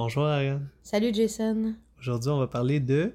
Bonjour 0.00 0.26
Ariane. 0.26 0.68
Salut 0.84 1.12
Jason. 1.12 1.74
Aujourd'hui, 1.98 2.30
on 2.30 2.38
va 2.38 2.46
parler 2.46 2.78
de 2.78 3.14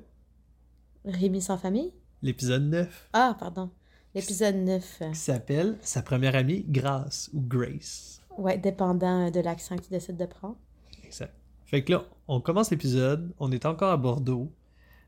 Rémi 1.05 1.41
sans 1.41 1.57
famille? 1.57 1.93
l'épisode 2.21 2.63
9 2.63 3.09
Ah, 3.13 3.37
pardon. 3.39 3.69
L'épisode 4.13 4.55
9. 4.57 5.01
qui 5.13 5.15
s'appelle 5.17 5.77
Sa 5.79 6.01
première 6.01 6.35
amie, 6.35 6.65
Grace 6.67 7.29
ou 7.31 7.39
Grace. 7.39 8.21
Ouais, 8.37 8.57
dépendant 8.57 9.31
de 9.31 9.39
l'accent 9.39 9.77
que 9.77 9.83
tu 9.83 9.91
décides 9.91 10.17
de 10.17 10.25
prendre. 10.25 10.57
Exact. 11.05 11.33
Fait 11.67 11.85
que 11.85 11.93
là, 11.93 12.03
on 12.27 12.41
commence 12.41 12.69
l'épisode, 12.69 13.31
on 13.39 13.49
est 13.53 13.65
encore 13.65 13.91
à 13.93 13.97
Bordeaux. 13.97 14.51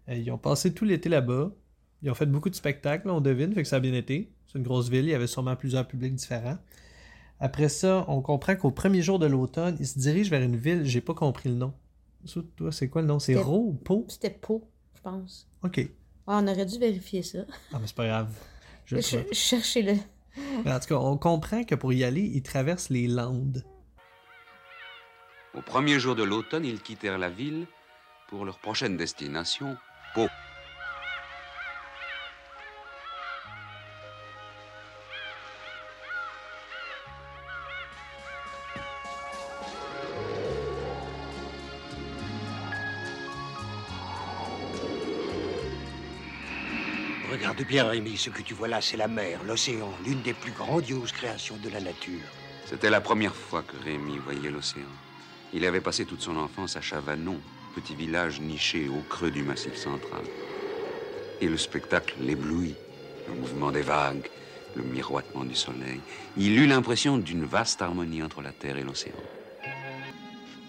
Euh, 0.08 0.16
ils 0.16 0.32
ont 0.32 0.38
passé 0.38 0.74
tout 0.74 0.86
l'été 0.86 1.10
là-bas. 1.10 1.52
Ils 2.04 2.10
ont 2.10 2.16
fait 2.16 2.26
beaucoup 2.26 2.50
de 2.50 2.56
spectacles, 2.56 3.10
on 3.10 3.20
devine, 3.20 3.54
fait 3.54 3.64
que 3.64 3.68
ça 3.68 3.76
a 3.76 3.82
bien 3.82 3.94
été. 3.94 4.32
C'est 4.48 4.60
une 4.60 4.64
grosse 4.64 4.88
ville, 4.88 5.04
il 5.04 5.10
y 5.12 5.14
avait 5.14 5.28
sûrement 5.28 5.58
plusieurs 5.58 5.86
publics 5.86 6.16
différents. 6.16 6.58
Après 7.40 7.70
ça, 7.70 8.06
on 8.08 8.22
comprend 8.22 8.56
qu'au 8.56 8.72
premier 8.72 9.02
jour 9.02 9.20
de 9.20 9.26
l'automne, 9.26 9.76
ils 9.80 9.88
se 9.88 10.00
dirigent 10.00 10.30
vers 10.30 10.42
une 10.42 10.56
ville, 10.56 10.86
j'ai 10.86 11.02
pas 11.02 11.14
compris 11.14 11.50
le 11.50 11.56
nom. 11.56 11.74
Toi, 12.56 12.72
c'est 12.72 12.90
quoi 12.90 13.02
le 13.02 13.08
nom? 13.08 13.20
C'est 13.20 13.36
ou 13.36 13.74
Po? 13.74 14.06
C'était 14.08 14.30
Pau, 14.32 14.68
je 14.96 15.02
pense. 15.02 15.48
Ok. 15.64 15.78
Ouais, 15.78 15.90
on 16.28 16.48
aurait 16.48 16.66
dû 16.66 16.80
vérifier 16.80 17.22
ça. 17.22 17.40
Ah, 17.72 17.78
mais 17.80 17.88
c'est 17.88 17.96
pas 17.96 18.08
grave. 18.08 18.34
Je, 18.86 18.98
Je, 18.98 19.18
Cherchez-le. 19.32 19.94
Mais 20.64 20.72
en 20.74 20.80
tout 20.80 20.88
cas, 20.88 20.96
on 20.96 21.18
comprend 21.18 21.64
que 21.64 21.76
pour 21.76 21.94
y 21.94 22.04
aller, 22.04 22.22
ils 22.22 22.42
traversent 22.42 22.90
les 22.90 23.08
Landes. 23.08 23.64
Au 25.54 25.62
premier 25.62 26.00
jour 26.00 26.16
de 26.16 26.24
l'automne, 26.24 26.66
ils 26.66 26.82
quittèrent 26.82 27.18
la 27.18 27.30
ville 27.30 27.68
pour 28.28 28.44
leur 28.44 28.60
prochaine 28.60 28.98
destination, 28.98 29.78
Pau. 30.14 30.28
Regarde 47.76 47.92
bien, 47.92 48.04
Rémi, 48.06 48.16
ce 48.18 48.30
que 48.30 48.42
tu 48.42 48.54
vois 48.54 48.70
là, 48.70 48.80
c'est 48.80 48.96
la 48.96 49.10
mer, 49.10 49.44
l'océan, 49.44 49.92
l'une 50.06 50.22
des 50.22 50.34
plus 50.34 50.54
grandioses 50.54 51.12
créations 51.12 51.58
de 51.58 51.68
la 51.68 51.82
nature. 51.82 52.22
C'était 52.66 52.90
la 52.90 53.02
première 53.02 53.36
fois 53.36 53.64
que 53.64 53.76
Rémi 53.84 54.18
voyait 54.18 54.50
l'océan. 54.50 54.88
Il 55.52 55.66
avait 55.66 55.82
passé 55.82 56.06
toute 56.06 56.22
son 56.22 56.38
enfance 56.38 56.78
à 56.78 56.82
Chavanon, 56.82 57.38
petit 57.76 57.94
village 57.94 58.40
niché 58.40 58.88
au 58.88 59.02
creux 59.10 59.30
du 59.30 59.44
massif 59.44 59.76
central. 59.76 60.24
Et 61.42 61.50
le 61.50 61.58
spectacle 61.58 62.16
l'éblouit. 62.22 62.76
Le 63.28 63.34
mouvement 63.34 63.74
des 63.74 63.82
vagues, 63.82 64.30
le 64.78 64.84
miroitement 64.84 65.44
du 65.44 65.56
soleil. 65.56 66.00
Il 66.38 66.58
eut 66.58 66.68
l'impression 66.68 67.18
d'une 67.18 67.44
vaste 67.44 67.82
harmonie 67.82 68.24
entre 68.24 68.42
la 68.42 68.54
terre 68.54 68.78
et 68.78 68.84
l'océan. 68.84 69.20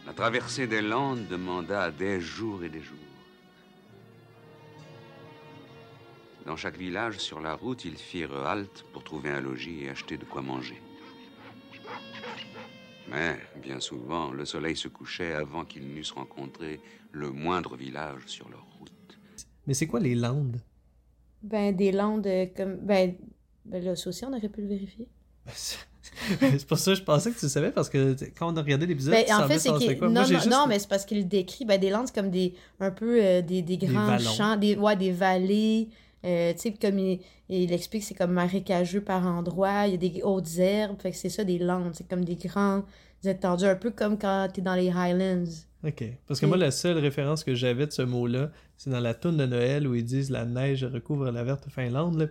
La 0.08 0.12
traversée 0.12 0.66
des 0.66 0.82
Landes 0.82 1.28
demanda 1.28 1.92
des 1.92 2.20
jours 2.20 2.64
et 2.64 2.68
des 2.68 2.82
jours. 2.82 3.05
Dans 6.46 6.56
chaque 6.56 6.76
village, 6.78 7.18
sur 7.18 7.40
la 7.40 7.54
route, 7.54 7.84
ils 7.84 7.96
firent 7.96 8.46
halte 8.46 8.84
pour 8.92 9.02
trouver 9.02 9.30
un 9.30 9.40
logis 9.40 9.82
et 9.82 9.90
acheter 9.90 10.16
de 10.16 10.24
quoi 10.24 10.42
manger. 10.42 10.80
Mais, 13.10 13.36
bien 13.60 13.80
souvent, 13.80 14.30
le 14.30 14.44
soleil 14.44 14.76
se 14.76 14.86
couchait 14.86 15.32
avant 15.32 15.64
qu'ils 15.64 15.92
n'eussent 15.92 16.12
rencontré 16.12 16.80
le 17.10 17.30
moindre 17.30 17.76
village 17.76 18.22
sur 18.26 18.48
leur 18.48 18.64
route. 18.78 18.92
Mais 19.66 19.74
c'est 19.74 19.88
quoi 19.88 19.98
les 19.98 20.14
Landes? 20.14 20.60
Ben, 21.42 21.74
des 21.74 21.92
landes 21.92 22.26
euh, 22.26 22.46
comme. 22.56 22.76
Ben, 22.76 23.14
ben 23.64 23.84
là, 23.84 23.94
ça 23.94 24.08
aussi, 24.08 24.24
on 24.24 24.32
aurait 24.32 24.48
pu 24.48 24.62
le 24.62 24.68
vérifier. 24.68 25.08
c'est 25.46 26.66
pour 26.66 26.78
ça 26.78 26.92
que 26.92 26.98
je 26.98 27.02
pensais 27.02 27.30
que 27.30 27.38
tu 27.38 27.48
savais, 27.48 27.70
parce 27.70 27.88
que 27.88 28.16
quand 28.36 28.52
on 28.52 28.56
a 28.56 28.62
regardé 28.62 28.86
l'épisode, 28.86 29.14
Ben, 29.14 29.24
en 29.34 29.46
fait, 29.46 29.58
c'est. 29.58 29.70
Non, 29.70 29.78
Moi, 29.78 30.08
non, 30.08 30.24
juste- 30.24 30.50
non, 30.50 30.66
mais 30.66 30.78
c'est 30.78 30.88
parce 30.88 31.04
qu'il 31.04 31.28
décrit. 31.28 31.64
Ben, 31.64 31.78
des 31.78 31.90
landes, 31.90 32.10
comme 32.12 32.30
des. 32.30 32.54
Un 32.80 32.90
peu 32.90 33.22
euh, 33.22 33.42
des, 33.42 33.62
des 33.62 33.76
grands 33.78 34.18
champs. 34.18 34.56
Des, 34.56 34.76
ouais, 34.76 34.96
des 34.96 35.12
vallées. 35.12 35.88
Euh, 36.26 36.52
tu 36.54 36.58
sais, 36.58 36.72
comme 36.72 36.98
il, 36.98 37.20
il 37.48 37.72
explique, 37.72 38.02
c'est 38.04 38.14
comme 38.14 38.32
marécageux 38.32 39.00
par 39.00 39.24
endroits. 39.26 39.86
Il 39.86 39.92
y 39.92 39.94
a 39.94 39.96
des 39.96 40.22
hautes 40.22 40.58
herbes. 40.58 41.00
Fait 41.00 41.12
que 41.12 41.16
c'est 41.16 41.28
ça, 41.28 41.44
des 41.44 41.58
landes. 41.58 41.92
C'est 41.94 42.08
comme 42.08 42.24
des 42.24 42.34
grands 42.36 42.82
étendues. 43.24 43.66
Un 43.66 43.76
peu 43.76 43.90
comme 43.90 44.18
quand 44.18 44.48
t'es 44.52 44.60
dans 44.62 44.74
les 44.74 44.90
Highlands. 44.90 45.44
Ok. 45.86 46.04
Parce 46.26 46.40
que 46.40 46.46
moi, 46.46 46.56
la 46.56 46.70
seule 46.72 46.98
référence 46.98 47.44
que 47.44 47.54
j'avais 47.54 47.86
de 47.86 47.92
ce 47.92 48.02
mot-là, 48.02 48.50
c'est 48.76 48.90
dans 48.90 49.00
la 49.00 49.14
toune 49.14 49.36
de 49.36 49.46
Noël 49.46 49.86
où 49.86 49.94
ils 49.94 50.04
disent 50.04 50.30
la 50.30 50.44
neige 50.44 50.84
recouvre 50.84 51.30
la 51.30 51.44
verte 51.44 51.68
Finlande. 51.70 52.18
là. 52.18 52.26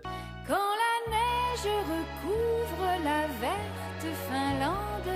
Quand 0.47 0.53
la 0.53 1.11
neige 1.11 1.73
recouvre 1.87 2.85
la 3.03 3.27
verte 3.39 4.15
Finlande 4.29 5.15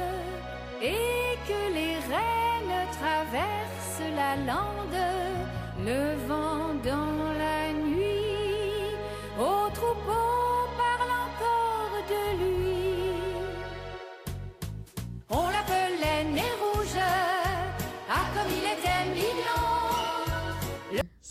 et 0.82 1.36
que 1.48 1.74
les 1.74 1.96
rennes 1.96 2.88
traversent 2.94 4.16
la 4.16 4.36
lande, 4.38 4.79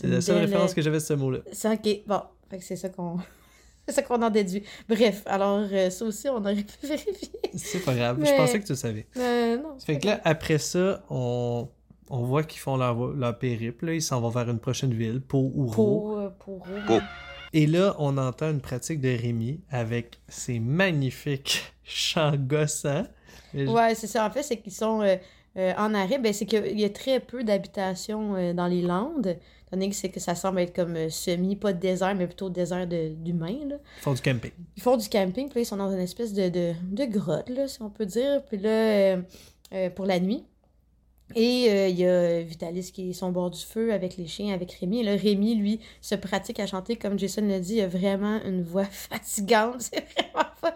C'est 0.01 0.07
la 0.07 0.21
seule 0.21 0.39
référence 0.39 0.75
que 0.75 0.83
j'avais 0.83 0.99
de 0.99 1.03
ce 1.03 1.15
mot-là. 1.15 1.39
C'est 1.53 1.69
ok. 1.73 2.03
Bon, 2.07 2.21
fait 2.51 2.59
que 2.59 2.65
c'est 2.65 2.77
ça 2.77 2.89
qu'on. 2.89 3.19
c'est 3.89 3.95
ça 3.95 4.03
qu'on 4.03 4.23
en 4.23 4.31
déduit. 4.31 4.63
Bref, 4.89 5.23
alors 5.27 5.67
euh, 5.73 5.91
ça 5.91 6.05
aussi, 6.05 6.29
on 6.29 6.37
aurait 6.37 6.55
pu 6.57 6.75
vérifier. 6.87 7.31
C'est 7.57 7.85
pas 7.85 7.95
grave. 7.95 8.19
Je 8.25 8.37
pensais 8.37 8.61
que 8.61 8.65
tu 8.67 8.73
le 8.73 8.77
savais. 8.79 9.07
Euh, 9.17 9.57
non. 9.57 9.75
c'est 9.79 9.87
Fait 9.87 9.99
que 9.99 10.07
là, 10.07 10.21
après 10.25 10.59
ça, 10.59 11.03
on, 11.11 11.69
on 12.11 12.23
voit 12.23 12.45
qu'ils 12.45 12.61
font 12.61 12.77
leur, 12.77 12.97
leur 13.13 13.39
périple. 13.39 13.87
là. 13.87 13.95
Ils 13.95 14.03
s'en 14.03 14.21
vont 14.21 14.29
vers 14.29 14.49
une 14.49 14.61
prochaine 14.61 14.93
ville, 14.95 15.21
Pau 15.21 15.51
ou. 15.55 15.67
Pour, 15.67 16.19
euh. 16.19 16.29
Pour- 16.39 16.67
Et 17.53 17.67
là, 17.67 17.97
on 17.99 18.19
entend 18.19 18.51
une 18.51 18.61
pratique 18.61 19.01
de 19.01 19.09
Rémi 19.09 19.61
avec 19.71 20.21
ses 20.29 20.61
magnifiques 20.61 21.75
chants 21.83 22.37
gossants. 22.37 23.07
Ouais, 23.55 23.95
c'est 23.95 24.07
ça. 24.07 24.27
En 24.27 24.31
fait, 24.31 24.43
c'est 24.43 24.59
qu'ils 24.59 24.73
sont 24.75 25.01
euh, 25.01 25.17
euh, 25.57 25.73
en 25.79 25.95
arrêt. 25.95 26.19
Ben, 26.19 26.33
c'est 26.33 26.45
qu'il 26.47 26.79
y 26.79 26.85
a 26.85 26.91
très 26.91 27.19
peu 27.21 27.43
d'habitations 27.43 28.37
euh, 28.37 28.53
dans 28.53 28.67
les 28.67 28.83
Landes. 28.83 29.37
Tandis 29.71 29.91
que 29.91 29.95
c'est 29.97 30.09
que 30.09 30.21
ça 30.21 30.35
semble 30.35 30.61
être 30.61 30.75
comme 30.75 30.97
euh, 30.97 31.11
semi, 31.11 31.57
pas 31.57 31.73
de 31.73 31.79
désert, 31.81 32.15
mais 32.15 32.27
plutôt 32.27 32.49
désert 32.51 32.87
de- 32.87 33.09
d'humains. 33.15 33.59
là. 33.69 33.77
Ils 33.99 34.03
font 34.03 34.15
du 34.15 34.21
camping. 34.23 34.53
Ils 34.77 34.83
font 34.83 34.97
du 34.97 35.09
camping, 35.09 35.49
puis 35.49 35.57
là, 35.59 35.63
ils 35.63 35.67
sont 35.67 35.77
dans 35.77 35.91
une 35.93 35.99
espèce 36.01 36.33
de, 36.33 36.49
de, 36.49 36.73
de 36.91 37.05
grotte, 37.05 37.49
là, 37.51 37.69
si 37.69 37.83
on 37.83 37.91
peut 37.91 38.07
dire. 38.07 38.43
Puis 38.47 38.57
là, 38.59 38.69
euh, 38.71 39.23
euh, 39.75 39.91
pour 39.91 40.07
la 40.07 40.19
nuit. 40.21 40.45
Et 41.35 41.67
euh, 41.71 41.89
il 41.89 41.99
y 41.99 42.07
a 42.07 42.41
Vitalis 42.41 42.91
qui 42.91 43.11
est 43.11 43.13
son 43.13 43.31
bord 43.31 43.51
du 43.51 43.61
feu 43.61 43.93
avec 43.93 44.17
les 44.17 44.27
chiens, 44.27 44.55
avec 44.55 44.73
Rémi. 44.73 45.01
Et 45.01 45.03
là, 45.05 45.15
Rémi, 45.15 45.57
lui, 45.57 45.81
se 46.01 46.15
pratique 46.15 46.59
à 46.59 46.67
chanter, 46.67 46.97
comme 46.97 47.19
Jason 47.19 47.47
l'a 47.47 47.61
dit, 47.61 47.75
il 47.75 47.81
a 47.83 47.87
vraiment 47.89 48.41
une 48.47 48.63
voix 48.63 48.85
fatigante. 48.91 49.83
C'est 49.83 50.07
vraiment 50.15 50.49
fa- 50.59 50.75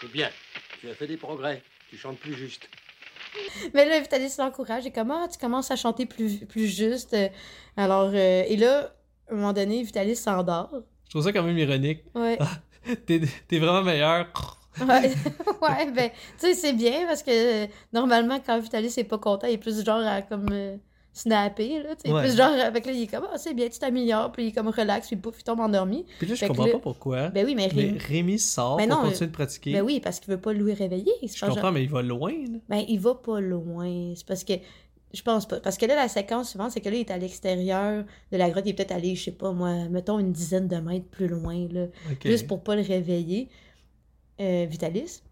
C'est 0.00 0.12
bien. 0.12 0.28
Tu 0.88 0.92
as 0.92 0.96
fait 0.96 1.06
des 1.06 1.18
progrès. 1.18 1.62
Tu 1.90 1.98
chantes 1.98 2.16
plus 2.16 2.32
juste. 2.32 2.66
Mais 3.74 3.84
là, 3.84 4.00
Vitalis 4.00 4.32
l'encourage. 4.38 4.86
Et 4.86 4.90
comme, 4.90 5.10
ah, 5.10 5.28
tu 5.30 5.38
commences 5.38 5.70
à 5.70 5.76
chanter 5.76 6.06
plus, 6.06 6.46
plus 6.46 6.66
juste? 6.66 7.12
Euh, 7.12 7.28
Alors, 7.76 8.10
euh, 8.14 8.44
et 8.48 8.56
là, 8.56 8.94
à 9.28 9.34
un 9.34 9.36
moment 9.36 9.52
donné, 9.52 9.82
Vitalis 9.82 10.16
s'endort. 10.16 10.70
Je 11.04 11.10
trouve 11.10 11.24
ça 11.24 11.30
quand 11.30 11.42
même 11.42 11.58
ironique. 11.58 12.04
Ouais. 12.14 12.38
T'es 13.04 13.20
t'es 13.46 13.58
vraiment 13.58 13.82
meilleur. 13.82 14.28
Ouais, 14.80 15.12
ouais 15.60 15.90
ben, 15.92 16.10
tu 16.38 16.46
sais, 16.46 16.54
c'est 16.54 16.72
bien 16.72 17.06
parce 17.06 17.22
que 17.22 17.64
euh, 17.64 17.66
normalement, 17.92 18.40
quand 18.40 18.58
Vitalis 18.58 18.94
est 18.96 19.04
pas 19.04 19.18
content, 19.18 19.46
il 19.46 19.52
est 19.52 19.58
plus 19.58 19.84
genre 19.84 20.00
à 20.06 20.22
comme 20.22 20.48
euh, 20.50 20.78
snapper, 21.18 21.82
là, 21.82 21.96
tu 21.96 22.08
sais. 22.08 22.14
Ouais. 22.14 22.22
Plus 22.22 22.36
genre, 22.36 22.52
avec 22.52 22.86
là, 22.86 22.92
il 22.92 23.02
est 23.02 23.06
comme, 23.06 23.26
ah, 23.32 23.36
c'est 23.38 23.54
bien, 23.54 23.68
tu 23.68 23.78
t'améliores, 23.78 24.30
puis 24.32 24.44
il 24.44 24.48
est 24.48 24.52
comme 24.52 24.68
relax, 24.68 25.06
puis 25.08 25.16
pouf, 25.16 25.36
il 25.40 25.44
tombe 25.44 25.60
endormi. 25.60 26.04
Puis 26.18 26.26
là, 26.26 26.34
je 26.34 26.40
Fait 26.40 26.48
comprends 26.48 26.66
là- 26.66 26.72
pas 26.72 26.78
pourquoi. 26.78 27.28
Ben 27.30 27.44
oui, 27.44 27.54
mais, 27.54 27.68
Mais 27.74 27.82
Rémi, 27.82 27.98
Rémi 27.98 28.38
sort 28.38 28.76
Ben 28.76 28.88
pour 28.88 28.98
non, 29.02 29.08
continuer 29.08 29.26
de 29.28 29.32
pratiquer. 29.34 29.72
ben 29.72 29.82
oui, 29.82 30.00
parce 30.00 30.20
qu'il 30.20 30.30
veut 30.32 30.40
pas 30.40 30.52
le 30.52 30.64
réveiller. 30.72 31.12
Je 31.22 31.28
genre- 31.36 31.50
comprends, 31.50 31.72
mais 31.72 31.82
il 31.82 31.90
va 31.90 32.02
loin. 32.02 32.30
là. 32.32 32.58
Ben, 32.68 32.84
il 32.88 33.00
va 33.00 33.14
pas 33.14 33.40
loin. 33.40 34.12
C'est 34.14 34.26
parce 34.26 34.44
que. 34.44 34.54
Je 35.14 35.22
pense 35.22 35.48
pas. 35.48 35.58
Parce 35.60 35.78
que 35.78 35.86
là, 35.86 35.96
la 35.96 36.06
séquence 36.08 36.50
suivante, 36.50 36.70
c'est 36.72 36.82
que 36.82 36.88
là, 36.90 36.96
il 36.96 37.00
est 37.00 37.10
à 37.10 37.16
l'extérieur 37.16 38.04
de 38.30 38.36
la 38.36 38.50
grotte. 38.50 38.64
Il 38.66 38.70
est 38.70 38.74
peut-être 38.74 38.92
allé, 38.92 39.14
je 39.16 39.24
sais 39.24 39.32
pas, 39.32 39.52
moi, 39.52 39.88
mettons 39.88 40.18
une 40.18 40.32
dizaine 40.32 40.68
de 40.68 40.76
mètres 40.76 41.06
plus 41.08 41.28
loin, 41.28 41.66
là. 41.72 41.86
Juste 42.22 42.46
pour 42.46 42.62
pas 42.62 42.76
le 42.76 42.82
réveiller. 42.82 43.48
Euh, 44.40 44.66
Vitalis. 44.68 45.22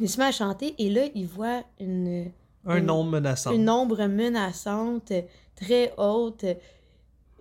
Il 0.00 0.08
se 0.08 0.18
met 0.18 0.24
à 0.24 0.32
chanter 0.32 0.74
et 0.78 0.88
là, 0.88 1.02
il 1.14 1.26
voit 1.26 1.62
une, 1.78 2.32
Un 2.66 2.78
une- 2.78 2.86
nombre 2.86 3.10
menaçant. 3.10 3.52
une 3.52 3.68
ombre 3.70 4.04
menaçante, 4.06 5.12
très 5.56 5.92
haute. 5.98 6.44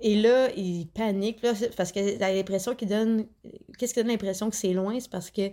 Et 0.01 0.15
là, 0.21 0.49
il 0.55 0.87
panique 0.87 1.41
là, 1.43 1.53
parce 1.77 1.91
a 2.23 2.33
l'impression 2.33 2.75
qu'il 2.75 2.89
donne. 2.89 3.25
Qu'est-ce 3.77 3.93
qui 3.93 3.99
donne 4.01 4.09
l'impression 4.09 4.49
que 4.49 4.55
c'est 4.55 4.73
loin? 4.73 4.99
C'est 4.99 5.09
parce 5.09 5.31
que 5.31 5.49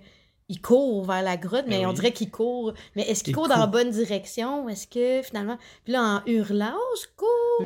il 0.49 0.61
court 0.61 1.05
vers 1.05 1.23
la 1.23 1.37
grotte, 1.37 1.67
mais 1.69 1.79
Ben 1.81 1.87
on 1.87 1.91
oui. 1.91 1.95
dirait 1.95 2.13
qu'il 2.13 2.31
court. 2.31 2.73
Mais 2.97 3.03
est-ce 3.03 3.23
qu'il 3.23 3.31
Il 3.31 3.35
court, 3.37 3.47
dans 3.47 3.55
la 3.55 3.63
court. 3.63 3.71
bonne 3.71 3.91
direction? 3.91 4.69
Est-ce 4.69 4.89
que 4.89 5.23
finalement. 5.23 5.57
Puis 5.85 5.93
là, 5.93 6.03
en 6.25 6.29
hurlant, 6.29 6.75
au 6.93 6.97
secours! 6.97 7.29
Au 7.61 7.65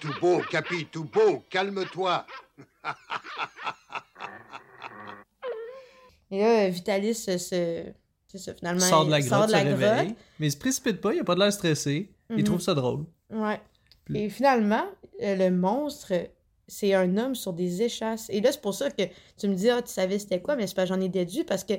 Tout 0.00 0.12
beau, 0.20 0.40
Capi, 0.50 0.86
tout 0.86 1.04
beau, 1.04 1.42
calme-toi. 1.50 2.26
Et 6.30 6.40
là, 6.40 6.68
Vitalis 6.68 7.14
se. 7.14 7.38
se- 7.38 7.92
C'est 8.28 8.38
ça, 8.38 8.54
finalement. 8.54 8.80
Il 8.84 8.88
sort 8.88 9.06
de 9.06 9.10
la 9.10 9.20
il 9.20 9.26
grotte, 9.26 9.38
sort 9.38 9.46
de 9.46 9.52
se 9.52 9.56
la 9.56 9.62
réveille, 9.62 10.14
mais 10.40 10.48
il 10.48 10.52
se 10.52 10.56
précipite 10.56 11.00
pas, 11.00 11.14
il 11.14 11.20
a 11.20 11.24
pas 11.24 11.34
de 11.36 11.40
l'air 11.40 11.52
stressé. 11.52 12.10
Il 12.30 12.36
Mhm. 12.38 12.44
trouve 12.44 12.60
ça 12.60 12.74
drôle. 12.74 13.04
Ouais. 13.30 13.60
Puis- 14.04 14.18
Et 14.18 14.28
finalement, 14.30 14.84
euh, 15.22 15.36
le 15.36 15.50
monstre, 15.52 16.12
c'est 16.66 16.92
un 16.94 17.16
homme 17.16 17.36
sur 17.36 17.52
des 17.52 17.82
échasses. 17.82 18.26
Et 18.30 18.40
là, 18.40 18.50
c'est 18.50 18.60
pour 18.60 18.74
ça 18.74 18.90
que 18.90 19.02
tu 19.38 19.46
me 19.46 19.54
dis, 19.54 19.70
ah, 19.70 19.80
tu 19.80 19.92
savais 19.92 20.18
c'était 20.18 20.42
quoi, 20.42 20.56
mais 20.56 20.66
c'est 20.66 20.74
pas 20.74 20.86
j'en 20.86 21.00
ai 21.00 21.08
déduit 21.08 21.44
parce 21.44 21.62
que 21.62 21.74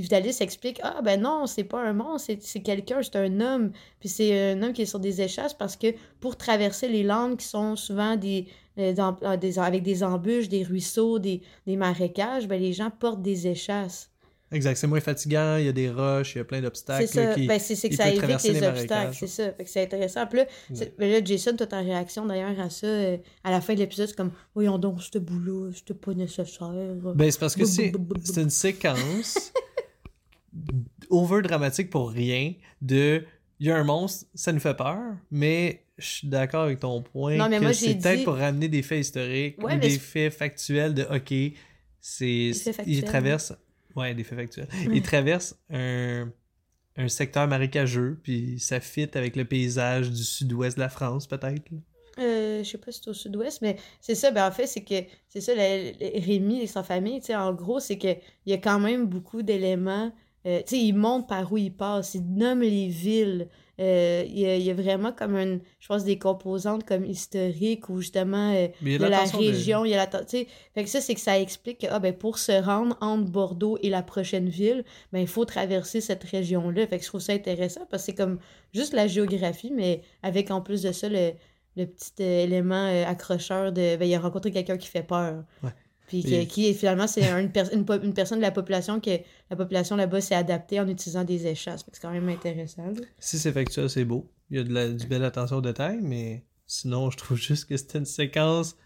Vitalis 0.00 0.36
explique, 0.40 0.80
ah, 0.82 1.00
ben 1.04 1.20
non, 1.20 1.46
c'est 1.46 1.64
pas 1.64 1.80
un 1.82 1.92
monstre, 1.92 2.26
c'est- 2.28 2.42
c'est 2.42 2.60
quelqu'un, 2.60 3.00
c'est 3.02 3.16
un 3.16 3.40
homme. 3.40 3.70
Puis 4.00 4.08
c'est 4.08 4.52
un 4.52 4.62
homme 4.62 4.72
qui 4.72 4.82
est 4.82 4.86
sur 4.86 5.00
des 5.00 5.20
échasses 5.22 5.54
parce 5.54 5.76
que 5.76 5.88
pour 6.20 6.36
traverser 6.36 6.88
les 6.88 7.02
landes 7.02 7.36
qui 7.36 7.46
sont 7.46 7.76
souvent 7.76 8.16
des, 8.16 8.46
euh, 8.78 8.92
dans- 8.92 9.16
euh, 9.22 9.36
des- 9.36 9.58
avec 9.58 9.82
des 9.82 10.02
embûches, 10.02 10.48
des 10.48 10.62
ruisseaux, 10.64 11.18
des, 11.18 11.42
des 11.66 11.76
marécages, 11.76 12.46
ben 12.48 12.60
les 12.60 12.72
gens 12.72 12.90
portent 12.90 13.22
des 13.22 13.46
échasses. 13.46 14.08
Exact, 14.52 14.74
c'est 14.74 14.88
moins 14.88 14.98
fatigant, 15.00 15.58
il 15.58 15.66
y 15.66 15.68
a 15.68 15.72
des 15.72 15.88
roches, 15.88 16.34
il 16.34 16.38
y 16.38 16.40
a 16.40 16.44
plein 16.44 16.58
C'est 16.58 16.62
d'obstacles. 16.62 17.06
ça, 17.06 17.24
là, 17.24 17.34
qui- 17.36 17.46
ben, 17.46 17.60
c'est 17.60 17.76
c'est 17.76 17.88
que 17.88 17.94
ça 17.94 18.08
évite 18.08 18.42
les 18.42 18.52
les 18.54 18.66
obstacles, 18.66 19.14
c'est 19.16 19.26
ça. 19.28 19.52
Fait 19.52 19.62
que 19.62 19.70
c'est 19.70 19.82
intéressant. 19.84 20.26
Puis 20.26 20.40
là, 20.40 20.46
c'est- 20.74 20.98
ben 20.98 21.08
là, 21.08 21.20
Jason, 21.24 21.54
toi, 21.56 21.68
ta 21.68 21.78
réaction 21.78 22.26
d'ailleurs 22.26 22.58
à 22.58 22.68
ça, 22.68 22.84
euh, 22.88 23.16
à 23.44 23.52
la 23.52 23.60
fin 23.60 23.74
de 23.74 23.78
l'épisode, 23.78 24.08
c'est 24.08 24.16
comme, 24.16 24.32
voyons 24.52 24.76
donc, 24.76 25.02
ce 25.04 25.18
bout-là, 25.20 25.70
c'était 25.72 25.94
pas 25.94 26.14
nécessaire. 26.14 26.72
Ben, 27.14 27.30
c'est 27.30 27.38
parce 27.38 27.54
que 27.54 27.64
c'est 27.64 27.92
c'est 28.24 28.42
une 28.42 28.50
séquence 28.50 29.52
over 31.10 31.42
dramatique 31.42 31.90
pour 31.90 32.10
rien 32.10 32.54
de 32.82 33.24
il 33.58 33.66
y 33.66 33.70
a 33.70 33.76
un 33.76 33.84
monstre, 33.84 34.26
ça 34.34 34.52
nous 34.52 34.58
fait 34.60 34.74
peur, 34.74 34.98
mais 35.30 35.84
je 35.98 36.06
suis 36.06 36.28
d'accord 36.28 36.62
avec 36.62 36.80
ton 36.80 37.02
point 37.02 37.36
Non, 37.36 37.48
mais 37.50 37.60
que 37.60 37.72
c'est 37.74 37.96
peut-être 37.98 38.18
dit- 38.18 38.24
pour 38.24 38.36
ramener 38.36 38.68
des 38.68 38.82
faits 38.82 39.00
historiques 39.00 39.62
Ouais, 39.62 39.76
ou 39.76 39.78
des 39.78 39.98
faits 39.98 40.32
factuels 40.32 40.94
de 40.94 41.02
OK, 41.02 41.58
c'est 42.00 42.50
il 42.86 43.04
traverse 43.04 43.52
ouais, 43.96 44.14
des 44.14 44.24
faits 44.24 44.38
factuels. 44.38 44.68
Ouais. 44.86 44.96
Il 44.96 45.02
traverse 45.02 45.58
un 45.70 46.30
un 46.96 47.08
secteur 47.08 47.46
marécageux 47.46 48.18
puis 48.22 48.58
ça 48.58 48.80
fit 48.80 49.08
avec 49.14 49.36
le 49.36 49.44
paysage 49.44 50.10
du 50.10 50.24
sud-ouest 50.24 50.76
de 50.76 50.80
la 50.82 50.88
France 50.88 51.26
peut-être. 51.26 51.70
Euh, 52.18 52.62
je 52.64 52.68
sais 52.68 52.78
pas 52.78 52.90
si 52.92 53.00
c'est 53.04 53.10
au 53.10 53.14
sud-ouest, 53.14 53.60
mais 53.62 53.76
c'est 54.00 54.14
ça. 54.16 54.30
Ben, 54.30 54.46
en 54.46 54.50
fait, 54.50 54.66
c'est 54.66 54.82
que 54.84 54.94
c'est 55.28 55.40
ça, 55.40 55.54
le- 55.54 55.92
le- 55.98 56.20
Rémi 56.26 56.60
et 56.60 56.66
sa 56.66 56.82
famille, 56.82 57.20
tu 57.20 57.26
sais, 57.26 57.36
en 57.36 57.54
gros, 57.54 57.78
c'est 57.80 57.96
qu'il 57.96 58.18
y 58.46 58.52
a 58.52 58.58
quand 58.58 58.80
même 58.80 59.06
beaucoup 59.06 59.42
d'éléments. 59.42 60.12
Euh, 60.46 60.60
tu 60.66 60.76
sais, 60.76 60.82
il 60.82 60.92
montre 60.94 61.26
par 61.26 61.52
où 61.52 61.56
il 61.58 61.72
passe, 61.72 62.14
il 62.14 62.24
nomme 62.34 62.60
les 62.62 62.88
villes. 62.88 63.48
euh, 63.80 64.24
il, 64.26 64.38
y 64.38 64.46
a, 64.46 64.56
il 64.56 64.62
y 64.62 64.70
a 64.70 64.74
vraiment 64.74 65.10
comme 65.12 65.36
une, 65.36 65.60
je 65.80 65.88
pense, 65.88 66.04
des 66.04 66.18
composantes 66.18 66.84
comme 66.84 67.04
historiques 67.04 67.88
ou 67.88 68.00
justement 68.00 68.52
euh, 68.54 68.68
de 68.82 69.04
la 69.06 69.24
de- 69.24 69.36
région, 69.36 69.84
il 69.86 69.90
y 69.90 69.94
a 69.94 69.98
la... 70.04 70.26
fait 70.26 70.46
que 70.84 70.86
ça, 70.90 71.00
c'est 71.00 71.14
que 71.14 71.20
ça 71.20 71.38
explique 71.40 71.78
que, 71.80 71.86
ah, 71.90 71.98
ben, 71.98 72.12
pour 72.14 72.36
se 72.38 72.52
rendre 72.62 72.96
entre 73.00 73.30
Bordeaux 73.30 73.78
et 73.82 73.88
la 73.88 74.02
prochaine 74.02 74.48
ville, 74.50 74.84
ben, 75.12 75.20
il 75.20 75.26
faut 75.28 75.46
traverser 75.46 76.00
cette 76.02 76.24
région-là. 76.24 76.86
Fait 76.86 76.98
que 76.98 77.04
je 77.04 77.08
trouve 77.08 77.22
ça 77.22 77.32
intéressant 77.32 77.86
parce 77.90 78.02
que 78.02 78.06
c'est 78.06 78.14
comme 78.14 78.38
juste 78.74 78.92
la 78.92 79.06
géographie, 79.06 79.72
mais 79.74 80.02
avec 80.22 80.50
en 80.50 80.60
plus 80.60 80.82
de 80.82 80.92
ça, 80.92 81.08
le, 81.08 81.32
le 81.76 81.86
petit 81.86 82.22
élément 82.22 82.86
accrocheur 83.06 83.72
de, 83.72 83.96
ben, 83.96 84.04
il 84.06 84.14
a 84.14 84.20
rencontré 84.20 84.50
quelqu'un 84.50 84.76
qui 84.76 84.88
fait 84.88 85.02
peur. 85.02 85.44
Ouais. 85.62 85.70
Puis 86.10 86.34
Et- 86.34 86.46
qui, 86.48 86.74
finalement, 86.74 87.06
c'est 87.06 87.28
un- 87.28 87.38
une, 87.38 87.50
per- 87.52 87.68
une, 87.72 88.12
personne 88.14 88.38
de 88.38 88.42
la 88.42 88.50
population 88.50 88.98
que 89.00 89.10
la 89.48 89.56
population 89.56 89.94
là-bas 89.94 90.20
s'est 90.20 90.34
adaptée 90.34 90.80
en 90.80 90.88
utilisant 90.88 91.22
des 91.24 91.46
échasses. 91.46 91.84
Que 91.84 91.90
c'est 91.92 92.02
quand 92.02 92.10
même 92.10 92.28
intéressant. 92.28 92.86
là. 92.86 93.00
Si 93.18 93.38
c'est 93.38 93.52
factuel, 93.52 93.88
c'est 93.88 94.04
beau. 94.04 94.28
Il 94.50 94.56
y 94.56 94.60
a 94.60 94.64
de 94.64 94.72
la, 94.74 94.88
du 94.88 95.06
belle 95.06 95.22
attention 95.24 95.56
aux 95.58 95.60
détails, 95.62 96.00
mais 96.02 96.44
sinon, 96.66 97.10
je 97.10 97.16
trouve 97.16 97.36
juste 97.48 97.66
que 97.68 97.76
c'était 97.76 97.98
une 97.98 98.04
séquence 98.06 98.76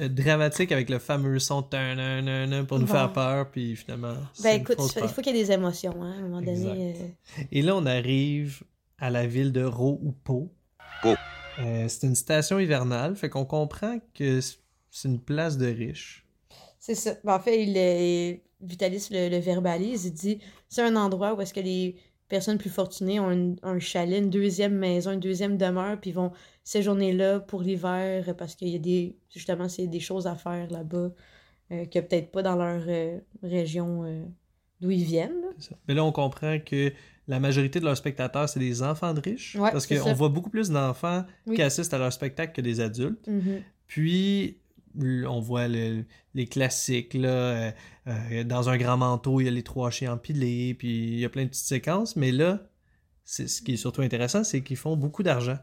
euh, 0.00 0.08
dramatique 0.08 0.72
avec 0.72 0.88
le 0.90 0.98
fameux 0.98 1.38
son 1.38 1.62
tan, 1.62 1.94
nan, 1.94 2.24
nan, 2.24 2.48
nan, 2.50 2.66
pour 2.66 2.78
nous 2.78 2.86
faire 2.86 3.12
peur, 3.12 3.50
puis 3.50 3.76
finalement. 3.76 4.14
c'est 4.34 4.42
Ben 4.42 4.60
écoute, 4.62 4.76
il 4.78 4.82
faut, 4.82 4.92
peur. 4.94 5.02
il 5.04 5.08
faut 5.14 5.20
qu'il 5.22 5.36
y 5.36 5.40
ait 5.40 5.44
des 5.44 5.52
émotions, 5.52 6.02
hein, 6.02 6.12
à 6.12 6.16
un 6.16 6.20
moment 6.22 6.40
donné. 6.42 6.94
euh. 6.98 7.44
Et 7.52 7.60
là, 7.62 7.76
on 7.76 7.84
arrive 7.86 8.62
à 8.98 9.10
la 9.10 9.26
ville 9.26 9.52
de 9.52 9.62
Ro 9.62 9.98
ou 10.02 10.12
Po. 10.12 10.50
Po. 11.02 11.14
Euh, 11.60 11.86
c'est 11.88 12.06
une 12.06 12.14
station 12.14 12.58
hivernale, 12.58 13.16
fait 13.16 13.28
qu'on 13.30 13.44
comprend 13.46 13.98
que 14.14 14.40
c'est 14.40 15.08
une 15.08 15.20
place 15.20 15.56
de 15.58 15.66
riches. 15.66 16.25
C'est 16.86 16.94
ça. 16.94 17.14
Ben, 17.24 17.34
en 17.34 17.40
fait, 17.40 17.62
il, 17.64 18.40
Vitalis 18.60 19.08
le, 19.10 19.28
le 19.28 19.38
verbalise. 19.38 20.06
Il 20.06 20.12
dit 20.12 20.38
c'est 20.68 20.82
un 20.82 20.96
endroit 20.96 21.34
où 21.34 21.40
est-ce 21.40 21.52
que 21.52 21.60
les 21.60 21.96
personnes 22.28 22.58
plus 22.58 22.70
fortunées 22.70 23.20
ont 23.20 23.30
une- 23.30 23.56
un 23.62 23.78
chalet, 23.78 24.18
une 24.22 24.30
deuxième 24.30 24.74
maison, 24.74 25.12
une 25.12 25.20
deuxième 25.20 25.56
demeure, 25.58 26.00
puis 26.00 26.10
ils 26.10 26.14
vont 26.14 26.32
séjourner 26.64 27.12
là 27.12 27.38
pour 27.40 27.62
l'hiver 27.62 28.34
parce 28.36 28.54
qu'il 28.54 28.68
y 28.68 28.76
a 28.76 28.78
des. 28.78 29.16
Justement, 29.34 29.68
c'est 29.68 29.86
des 29.86 30.00
choses 30.00 30.26
à 30.26 30.34
faire 30.36 30.70
là-bas 30.70 31.10
euh, 31.72 31.82
a 31.84 32.02
peut-être 32.02 32.30
pas 32.30 32.42
dans 32.42 32.56
leur 32.56 32.82
euh, 32.88 33.18
région 33.42 34.04
euh, 34.04 34.22
d'où 34.80 34.90
ils 34.92 35.04
viennent. 35.04 35.40
là. 35.42 35.48
C'est 35.58 35.70
ça. 35.70 35.76
Mais 35.88 35.94
là, 35.94 36.04
on 36.04 36.12
comprend 36.12 36.58
que 36.60 36.92
la 37.28 37.40
majorité 37.40 37.80
de 37.80 37.84
leurs 37.84 37.96
spectateurs, 37.96 38.48
c'est 38.48 38.60
des 38.60 38.82
enfants 38.82 39.12
de 39.12 39.20
riches. 39.20 39.56
Ouais, 39.56 39.70
parce 39.72 39.86
qu'on 39.86 40.14
voit 40.14 40.28
beaucoup 40.28 40.50
plus 40.50 40.70
d'enfants 40.70 41.24
Oui. 41.46 41.56
qui 41.56 41.62
assistent 41.62 41.92
à 41.94 41.98
leur 41.98 42.12
spectacle 42.12 42.52
que 42.54 42.60
des 42.60 42.80
adultes. 42.80 43.26
Mhm. 43.26 43.62
Puis, 43.88 44.58
on 44.98 45.40
voit 45.40 45.68
le- 45.68 46.04
les 46.34 46.46
classiques, 46.46 47.14
là. 47.14 47.28
euh, 47.28 47.70
euh, 48.08 48.44
dans 48.44 48.68
un 48.68 48.76
grand 48.76 48.96
manteau, 48.96 49.40
il 49.40 49.44
y 49.44 49.48
a 49.48 49.50
les 49.50 49.62
trois 49.62 49.90
chiens 49.90 50.12
empilés, 50.14 50.74
puis 50.74 51.12
il 51.14 51.18
y 51.20 51.24
a 51.24 51.28
plein 51.28 51.44
de 51.44 51.48
petites 51.48 51.66
séquences. 51.66 52.16
Mais 52.16 52.32
là, 52.32 52.60
c'est, 53.24 53.48
ce 53.48 53.62
qui 53.62 53.74
est 53.74 53.76
surtout 53.76 54.02
intéressant, 54.02 54.44
c'est 54.44 54.62
qu'ils 54.62 54.76
font 54.76 54.96
beaucoup 54.96 55.22
d'argent. 55.22 55.58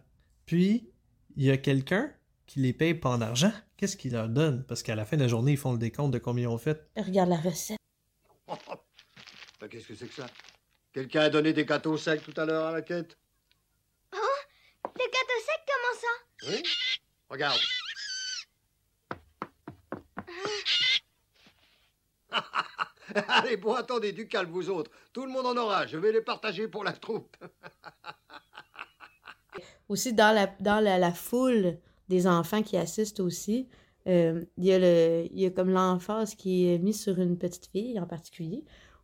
Puis, 0.46 0.90
il 1.36 1.44
y 1.46 1.52
a 1.52 1.58
quelqu'un 1.58 2.12
qui 2.46 2.60
les 2.60 2.74
paye 2.74 2.94
pas 2.94 3.10
en 3.10 3.22
argent. 3.22 3.52
Qu'est-ce 3.78 3.98
qu'il 3.98 4.12
leur 4.14 4.30
donne? 4.30 4.64
Parce 4.66 4.84
qu'à 4.84 4.96
la 4.96 5.06
fin 5.06 5.18
de 5.18 5.22
la 5.24 5.28
journée, 5.28 5.54
ils 5.54 5.58
font 5.58 5.72
le 5.74 5.78
décompte 5.80 6.14
de 6.14 6.20
combien 6.20 6.44
ils 6.44 6.48
ont 6.48 6.58
fait. 6.58 6.86
Regarde 6.98 7.30
la 7.30 7.38
recette. 7.38 7.78
Ben, 9.62 9.70
Qu'est-ce 9.70 9.88
que 9.88 9.96
c'est 9.96 10.08
que 10.08 10.14
ça? 10.16 10.26
Quelqu'un 10.92 11.22
a 11.22 11.30
donné 11.30 11.54
des 11.54 11.66
gâteaux 11.66 11.96
secs 11.98 12.22
tout 12.22 12.34
à 12.36 12.46
l'heure 12.46 12.66
à 12.66 12.72
la 12.74 12.82
quête? 12.82 13.18
Des 14.12 14.20
gâteaux 15.06 15.42
secs, 15.46 15.66
comment 15.68 16.00
ça? 16.02 16.52
Oui? 16.58 16.64
Regarde. 17.30 17.60
Allez, 23.28 23.58
bon, 23.58 23.74
attendez, 23.74 24.12
du 24.12 24.28
calme, 24.28 24.50
vous 24.50 24.70
autres. 24.70 24.92
Tout 25.12 25.26
le 25.26 25.32
monde 25.32 25.46
en 25.46 25.58
aura. 25.58 25.86
Je 25.86 25.98
vais 25.98 26.12
les 26.12 26.22
partager 26.22 26.68
pour 26.68 26.84
la 26.84 26.94
troupe. 26.94 27.36
aussi 29.90 30.14
dans 30.14 30.34
la, 30.34 30.48
dans 30.60 30.84
la, 30.84 31.12
foule 31.12 31.78
des 32.10 32.28
enfants 32.28 32.64
qui 32.64 32.78
assistent 32.78 33.20
aussi, 33.20 33.68
euh, 34.08 34.44
il 34.58 34.66
y 34.66 34.74
a 34.74 35.24
y 35.26 35.46
a 35.46 35.50
comme 35.52 35.70
l'emphase 35.70 36.36
qui 36.36 36.68
est 36.70 36.80
mise 36.80 37.02
sur 37.02 37.20
une 37.20 37.38
petite 37.38 37.68
fille 37.68 38.00
en 38.00 38.06
particulier. 38.06 38.64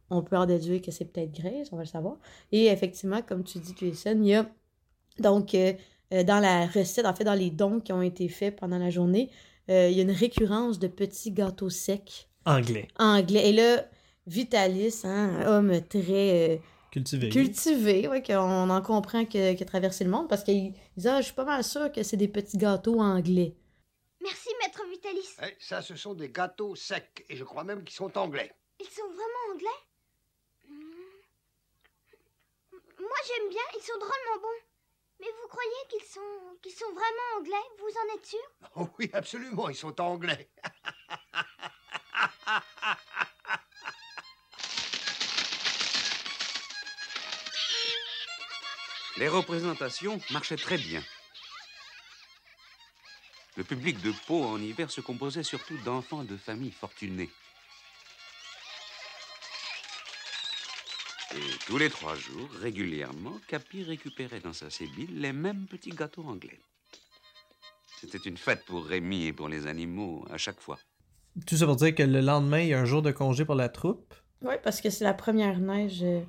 On 0.10 0.24
peut 0.24 0.38
en 0.38 0.46
déduire 0.46 0.81
que 0.81 0.91
c'est 0.91 1.05
peut-être 1.05 1.31
Grace, 1.31 1.69
on 1.72 1.75
va 1.75 1.84
le 1.84 1.88
savoir. 1.88 2.17
Et 2.51 2.67
effectivement, 2.67 3.22
comme 3.22 3.43
tu 3.43 3.60
dis, 3.60 3.75
Jason, 3.79 4.17
il 4.22 4.27
y 4.27 4.36
a 4.36 4.50
donc 5.19 5.53
euh, 5.53 5.74
euh, 6.13 6.24
dans 6.24 6.39
la 6.39 6.65
recette, 6.65 7.05
en 7.05 7.13
fait, 7.13 7.24
dans 7.24 7.36
les 7.36 7.51
dons 7.51 7.79
qui 7.79 7.93
ont 7.93 8.01
été 8.01 8.27
faits 8.27 8.55
pendant 8.55 8.79
la 8.79 8.89
journée, 8.89 9.29
il 9.69 9.95
y 9.97 9.99
a 9.99 10.03
une 10.03 10.11
récurrence 10.11 10.79
de 10.79 10.88
petits 10.88 11.31
gâteaux 11.31 11.69
secs 11.69 12.27
Anglais. 12.45 12.88
anglais. 12.97 13.49
Et 13.49 13.53
là, 13.53 13.85
Vitalis, 14.27 15.01
hein, 15.03 15.43
homme 15.47 15.81
très 15.88 16.55
euh, 16.55 16.57
Cultivé. 16.91 17.29
cultivé, 17.29 18.07
ouais, 18.07 18.23
qu'on 18.23 18.69
en 18.69 18.81
comprend 18.81 19.25
que, 19.25 19.55
que 19.55 19.63
traverser 19.63 20.03
le 20.03 20.09
monde, 20.09 20.27
parce 20.27 20.43
qu'il 20.43 20.73
dit 20.97 21.07
Ah, 21.07 21.19
je 21.21 21.25
suis 21.25 21.35
pas 21.35 21.45
mal 21.45 21.63
sûr 21.63 21.91
que 21.91 22.01
c'est 22.03 22.17
des 22.17 22.27
petits 22.27 22.57
gâteaux 22.57 22.99
anglais. 22.99 23.55
Merci, 24.21 24.49
maître 24.61 24.81
Vitalis. 24.89 25.29
Eh, 25.43 25.55
ça, 25.59 25.81
ce 25.81 25.95
sont 25.95 26.13
des 26.13 26.29
gâteaux 26.29 26.75
secs. 26.75 27.25
Et 27.29 27.35
je 27.35 27.43
crois 27.43 27.63
même 27.63 27.83
qu'ils 27.83 27.95
sont 27.95 28.17
anglais. 28.17 28.51
Ils 28.79 28.85
sont 28.88 29.07
vraiment 29.07 29.53
anglais? 29.53 29.79
Hmm. 30.67 30.73
Moi, 32.99 33.17
j'aime 33.27 33.49
bien, 33.49 33.61
ils 33.77 33.83
sont 33.83 33.97
drôlement 33.97 34.41
bons. 34.41 34.68
Mais 35.19 35.27
vous 35.27 35.47
croyez 35.49 35.71
qu'ils 35.89 36.07
sont, 36.07 36.57
qu'ils 36.61 36.71
sont 36.71 36.91
vraiment 36.93 37.39
anglais? 37.39 37.55
Vous 37.77 37.85
en 37.85 38.15
êtes 38.15 38.25
sûr? 38.25 38.39
Oh 38.75 38.88
oui, 38.97 39.09
absolument, 39.13 39.69
ils 39.69 39.75
sont 39.75 39.99
anglais. 39.99 40.49
Les 49.17 49.27
représentations 49.27 50.21
marchaient 50.31 50.55
très 50.55 50.77
bien. 50.77 51.03
Le 53.57 53.65
public 53.65 54.01
de 54.01 54.13
Pau 54.25 54.45
en 54.45 54.61
hiver 54.61 54.89
se 54.89 55.01
composait 55.01 55.43
surtout 55.43 55.77
d'enfants 55.79 56.23
de 56.23 56.38
familles 56.38 56.71
fortunées. 56.71 57.29
Tous 61.69 61.77
les 61.77 61.89
trois 61.91 62.15
jours, 62.15 62.49
régulièrement, 62.63 63.33
Capi 63.47 63.83
récupérait 63.83 64.39
dans 64.39 64.53
sa 64.53 64.71
sébile 64.71 65.21
les 65.21 65.31
mêmes 65.31 65.67
petits 65.69 65.91
gâteaux 65.91 66.23
anglais. 66.23 66.59
C'était 68.01 68.17
une 68.27 68.38
fête 68.38 68.65
pour 68.65 68.85
Rémi 68.85 69.25
et 69.25 69.33
pour 69.33 69.47
les 69.49 69.67
animaux 69.67 70.25
à 70.31 70.38
chaque 70.39 70.59
fois. 70.59 70.79
Tout 71.45 71.57
ça 71.57 71.67
pour 71.67 71.75
dire 71.75 71.93
que 71.93 72.01
le 72.01 72.21
lendemain, 72.21 72.61
il 72.61 72.69
y 72.69 72.73
a 72.73 72.79
un 72.79 72.85
jour 72.85 73.03
de 73.03 73.11
congé 73.11 73.45
pour 73.45 73.53
la 73.53 73.69
troupe. 73.69 74.15
Oui, 74.41 74.55
parce 74.63 74.81
que 74.81 74.89
c'est 74.89 75.03
la 75.03 75.13
première 75.13 75.59
neige 75.59 75.99
euh, 76.01 76.21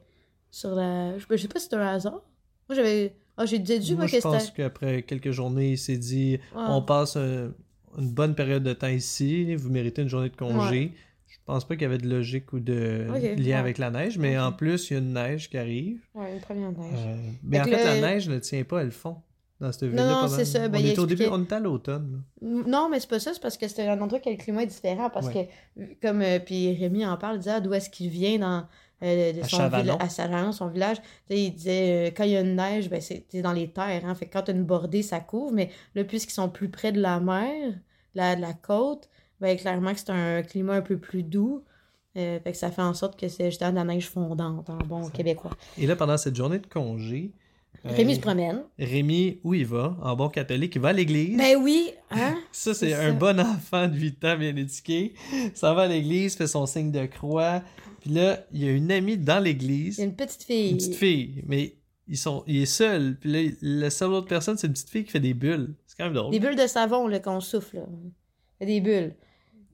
sur 0.50 0.73
la. 0.73 1.16
Je, 1.16 1.37
sais 1.38 1.49
pas 1.49 1.59
si 1.59 1.68
c'est 1.70 1.76
un 1.76 1.87
hasard. 1.87 2.20
Moi, 2.68 2.76
j'avais. 2.76 3.16
Ah, 3.38 3.47
j'ai 3.47 3.59
déduit, 3.59 3.92
moi, 3.94 4.00
Moi, 4.04 4.11
que 4.11 4.16
je 4.16 4.20
pense 4.20 4.50
qu'après 4.50 5.04
quelques 5.04 5.30
journées, 5.30 5.70
il 5.70 5.78
s'est 5.78 5.97
dit 5.97 6.38
on 6.54 6.82
passe 6.82 7.16
un- 7.16 7.54
une 7.97 8.12
bonne 8.12 8.35
période 8.35 8.62
de 8.62 8.75
temps 8.75 8.88
ici, 8.88 9.54
vous 9.54 9.70
méritez 9.70 10.02
une 10.02 10.09
journée 10.09 10.28
de 10.28 10.37
congé. 10.37 10.92
Je 11.30 11.38
pense 11.46 11.66
pas 11.66 11.75
qu'il 11.75 11.82
y 11.82 11.87
avait 11.87 11.99
de 11.99 12.08
logique 12.08 12.52
ou 12.52 12.60
de 12.60 13.06
lien 13.08 13.38
ouais. 13.38 13.52
avec 13.54 13.78
la 13.78 13.90
neige, 13.90 14.18
mais 14.18 14.38
en 14.38 14.52
plus, 14.52 14.90
il 14.90 14.94
y 14.94 14.96
a 14.96 14.99
une 15.00 15.12
neige 15.12 15.49
qui 15.49 15.56
arrive. 15.58 16.00
Ouais, 16.14 16.32
une 16.34 16.40
première 16.40 16.72
neige. 16.72 16.92
Euh, 17.06 17.16
mais 17.42 17.60
en 17.60 17.64
Fait 17.64 17.84
la 17.84 18.00
neige 18.00 18.28
ne 18.28 18.38
tient 18.38 18.64
pas, 18.64 18.82
elle 18.82 18.90
fond 18.90 19.16
dans 19.60 19.72
cette 19.72 19.84
ville-là. 19.84 20.06
non, 20.06 20.20
pas 20.22 20.28
c'est 20.28 20.44
ça, 20.44 20.68
ben, 20.68 20.80
on 20.82 20.87
était 20.87 20.99
au 20.99 21.06
début, 21.06 21.26
on 21.30 21.42
était 21.42 21.54
à 21.54 21.60
l'automne. 21.60 22.22
Non, 22.40 22.88
mais 22.90 22.99
c'est 22.99 23.10
pas 23.10 23.20
ça, 23.20 23.32
c'est 23.34 23.42
parce 23.42 23.56
que 23.56 23.68
c'était 23.68 23.87
un 23.87 24.00
endroit 24.00 24.18
que 24.20 24.30
le 24.30 24.37
climat 24.37 24.62
est 24.62 24.66
différent. 24.66 25.10
Parce 25.10 25.26
Ouais. 25.26 25.50
que, 25.76 25.82
comme 26.00 26.22
euh, 26.22 26.38
puis 26.38 26.75
Rémi 26.75 27.04
en 27.04 27.16
parle, 27.16 27.37
il 27.37 27.38
disait 27.40 27.52
ah, 27.52 27.60
d'où 27.60 27.75
est-ce 27.75 27.90
qu'il 27.90 28.08
vient 28.08 28.38
dans 28.38 28.66
euh, 29.02 29.32
de 29.32 29.40
À 29.40 30.08
son 30.08 30.32
à 30.32 30.52
son 30.52 30.68
village. 30.68 30.96
Il 31.28 31.54
disait 31.54 32.08
euh, 32.08 32.10
quand 32.16 32.25
il 32.25 32.30
y 32.30 32.37
a 32.37 32.40
une 32.40 32.56
neige, 32.56 32.88
ben, 32.88 33.00
c'est 33.00 33.25
dans 33.42 33.52
les 33.52 33.70
terres. 33.70 34.04
Hein, 34.04 34.14
fait 34.14 34.26
que 34.26 34.32
quand 34.32 34.42
tu 34.42 34.50
as 34.50 34.54
une 34.54 34.64
bordée, 34.64 35.02
ça 35.02 35.20
couvre. 35.20 35.52
Mais 35.52 35.70
là, 35.94 36.04
puisqu'ils 36.04 36.32
sont 36.34 36.49
plus 36.49 36.70
près 36.70 36.92
de 36.92 37.00
la 37.00 37.20
mer, 37.20 37.75
la, 38.14 38.37
de 38.37 38.40
la 38.40 38.54
côte, 38.54 39.08
ben, 39.40 39.56
clairement 39.56 39.92
que 39.94 40.00
c'est 40.00 40.11
un 40.11 40.42
climat 40.42 40.75
un 40.75 40.82
peu 40.82 40.99
plus 40.99 41.23
doux. 41.23 41.64
Euh, 42.16 42.40
fait 42.40 42.52
que 42.52 42.59
ça 42.59 42.70
fait 42.70 42.82
en 42.82 42.92
sorte 42.94 43.18
que 43.18 43.28
c'est 43.28 43.47
justement 43.50 43.70
de 43.70 43.76
la 43.76 43.85
neige 43.85 44.09
fondante 44.09 44.68
en 44.68 44.78
bon 44.78 45.04
Ça. 45.04 45.11
québécois. 45.11 45.52
Et 45.78 45.87
là, 45.87 45.94
pendant 45.94 46.16
cette 46.16 46.35
journée 46.35 46.59
de 46.59 46.66
congé, 46.66 47.30
euh, 47.87 47.90
Rémi 47.94 48.16
se 48.16 48.20
promène. 48.20 48.62
Rémi, 48.78 49.38
où 49.44 49.54
il 49.54 49.64
va? 49.64 49.97
En 50.02 50.16
bon 50.16 50.28
catholique, 50.28 50.75
il 50.75 50.80
va 50.80 50.88
à 50.88 50.92
l'église. 50.92 51.38
Ben 51.38 51.56
oui, 51.56 51.90
hein? 52.11 52.37
Ça, 52.52 52.75
c'est 52.75 52.92
un 52.94 53.12
bon 53.12 53.38
enfant 53.38 53.87
de 53.87 53.94
8 53.97 54.25
ans 54.25 54.37
bien 54.37 54.54
éduqué. 54.56 55.14
Ça 55.54 55.73
va 55.73 55.82
à 55.82 55.87
l'église, 55.87 56.35
fait 56.37 56.49
son 56.49 56.66
signe 56.66 56.90
de 56.90 57.06
croix. 57.06 57.62
Puis 58.00 58.11
là, 58.11 58.44
il 58.52 58.64
y 58.64 58.68
a 58.68 58.73
une 58.73 58.90
amie 58.90 59.16
dans 59.16 59.38
l'église, 59.38 59.99
Il 59.99 60.00
y 60.00 60.04
a 60.04 60.06
une 60.06 60.16
petite 60.16 60.42
fille. 60.42 60.70
une 60.70 60.76
petite 60.78 60.94
fille, 60.97 61.44
mais 61.47 61.76
ils 62.09 62.18
sont, 62.18 62.42
il 62.49 62.61
est 62.62 62.66
seul. 62.66 63.16
Puis 63.20 63.30
là, 63.32 63.50
la 63.62 63.90
seule 63.90 64.11
autre 64.11 64.26
personne, 64.26 64.56
c'est 64.59 64.66
une 64.66 64.73
petite 64.73 64.90
fille 64.90 65.04
qui 65.04 65.12
fait 65.12 65.20
des 65.20 65.35
bulles. 65.35 65.75
C'est 65.87 65.97
quand 65.97 66.04
même 66.04 66.14
drôle. 66.14 66.32
Des 66.32 66.40
bulles 66.40 66.56
de 66.56 66.66
savon 66.66 67.06
là, 67.06 67.20
qu'on 67.20 67.40
souffle. 67.40 67.76
là. 67.76 68.66
Des 68.66 68.80
bulles. 68.80 69.14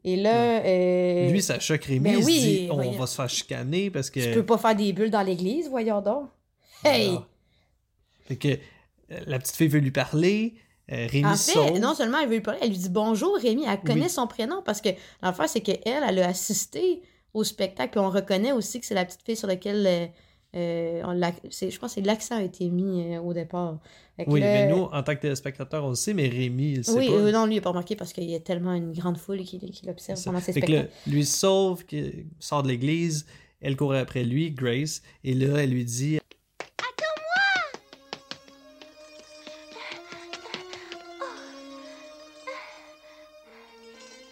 Et 0.08 0.14
là, 0.16 0.64
euh, 0.64 1.30
Lui, 1.30 1.42
ça 1.42 1.58
choque 1.58 1.84
Rémi. 1.84 2.00
Ben 2.00 2.18
il 2.20 2.25
oui, 2.25 2.34
se 2.40 2.46
dit, 2.46 2.68
on 2.70 2.76
voyons. 2.76 2.92
va 2.92 3.06
se 3.06 3.16
faire 3.16 3.28
chicaner 3.28 3.90
parce 3.90 4.08
que. 4.08 4.20
tu 4.20 4.30
peux 4.32 4.46
pas 4.46 4.56
faire 4.56 4.76
des 4.76 4.92
bulles 4.92 5.10
dans 5.10 5.22
l'église, 5.22 5.68
voyons 5.68 6.00
donc. 6.00 6.28
Hey! 6.84 7.08
Voilà. 7.08 7.26
Fait 8.26 8.36
que 8.36 8.48
euh, 8.48 9.20
la 9.26 9.38
petite 9.40 9.56
fille 9.56 9.66
veut 9.68 9.80
lui 9.80 9.90
parler. 9.90 10.54
euh, 10.92 11.06
Rémi 11.10 11.26
En 11.26 11.34
fait, 11.34 11.52
sauve. 11.52 11.78
non 11.80 11.94
seulement 11.94 12.18
elle 12.20 12.28
veut 12.28 12.34
lui 12.36 12.40
parler, 12.40 12.60
elle 12.62 12.68
lui 12.70 12.78
dit 12.78 12.88
bonjour 12.88 13.36
Rémi, 13.36 13.64
elle 13.66 13.80
connaît 13.80 14.08
son 14.08 14.26
prénom 14.28 14.62
parce 14.64 14.80
que 14.80 14.90
l'affaire 15.22 15.48
c'est 15.48 15.60
qu'elle, 15.60 15.80
elle 15.84 16.18
a 16.20 16.28
assisté 16.28 17.02
au 17.34 17.42
spectacle, 17.44 17.90
puis 17.90 18.00
on 18.00 18.08
reconnaît 18.10 18.52
aussi 18.52 18.78
que 18.80 18.86
c'est 18.86 18.94
la 18.94 19.04
petite 19.04 19.22
fille 19.26 19.36
sur 19.36 19.48
laquelle 19.48 20.10
euh, 20.56 21.02
on 21.04 21.14
je 21.14 21.78
pense 21.78 21.94
que 21.94 22.00
l'accent 22.00 22.36
a 22.36 22.42
été 22.42 22.68
mis 22.70 23.14
euh, 23.14 23.20
au 23.20 23.32
départ. 23.34 23.78
Que 24.18 24.25
Oui, 24.28 24.40
là- 24.40 24.52
mais 24.52 24.66
nous, 24.68 24.84
en 24.84 25.02
tant 25.02 25.14
que 25.14 25.20
téléspectateurs, 25.20 25.84
on 25.84 25.90
le 25.90 25.94
sait, 25.94 26.14
mais 26.14 26.28
Rémi, 26.28 26.70
il 26.72 26.76
le 26.78 26.82
sait 26.82 26.92
oui, 26.96 27.08
pas. 27.08 27.12
euh, 27.14 27.30
non, 27.32 27.44
lui 27.46 27.56
il 27.56 27.58
a 27.58 27.60
pas 27.60 27.68
remarqué 27.70 27.94
parce 27.96 28.12
qu'il 28.14 28.25
y 28.25 28.34
a 28.34 28.40
tellement 28.40 28.72
une 28.72 28.92
grande 28.92 29.18
foule 29.18 29.40
qui, 29.42 29.58
qui 29.58 29.84
l'observe 29.86 30.22
pendant 30.25 30.40
ses 30.40 30.52
Fait 30.54 30.60
que 30.62 30.66
spectacles. 30.66 30.88
là, 31.06 31.12
lui 31.12 31.25
sauve, 31.26 31.84
qui 31.84 32.26
sort 32.40 32.62
de 32.62 32.68
l'église, 32.68 33.26
elle 33.60 33.76
court 33.76 33.92
après 33.94 34.25
lui, 34.25 34.50
Grace, 34.52 35.02
et 35.22 35.34
là, 35.34 35.58
elle 35.62 35.70
lui 35.70 35.84
dit 35.84 36.18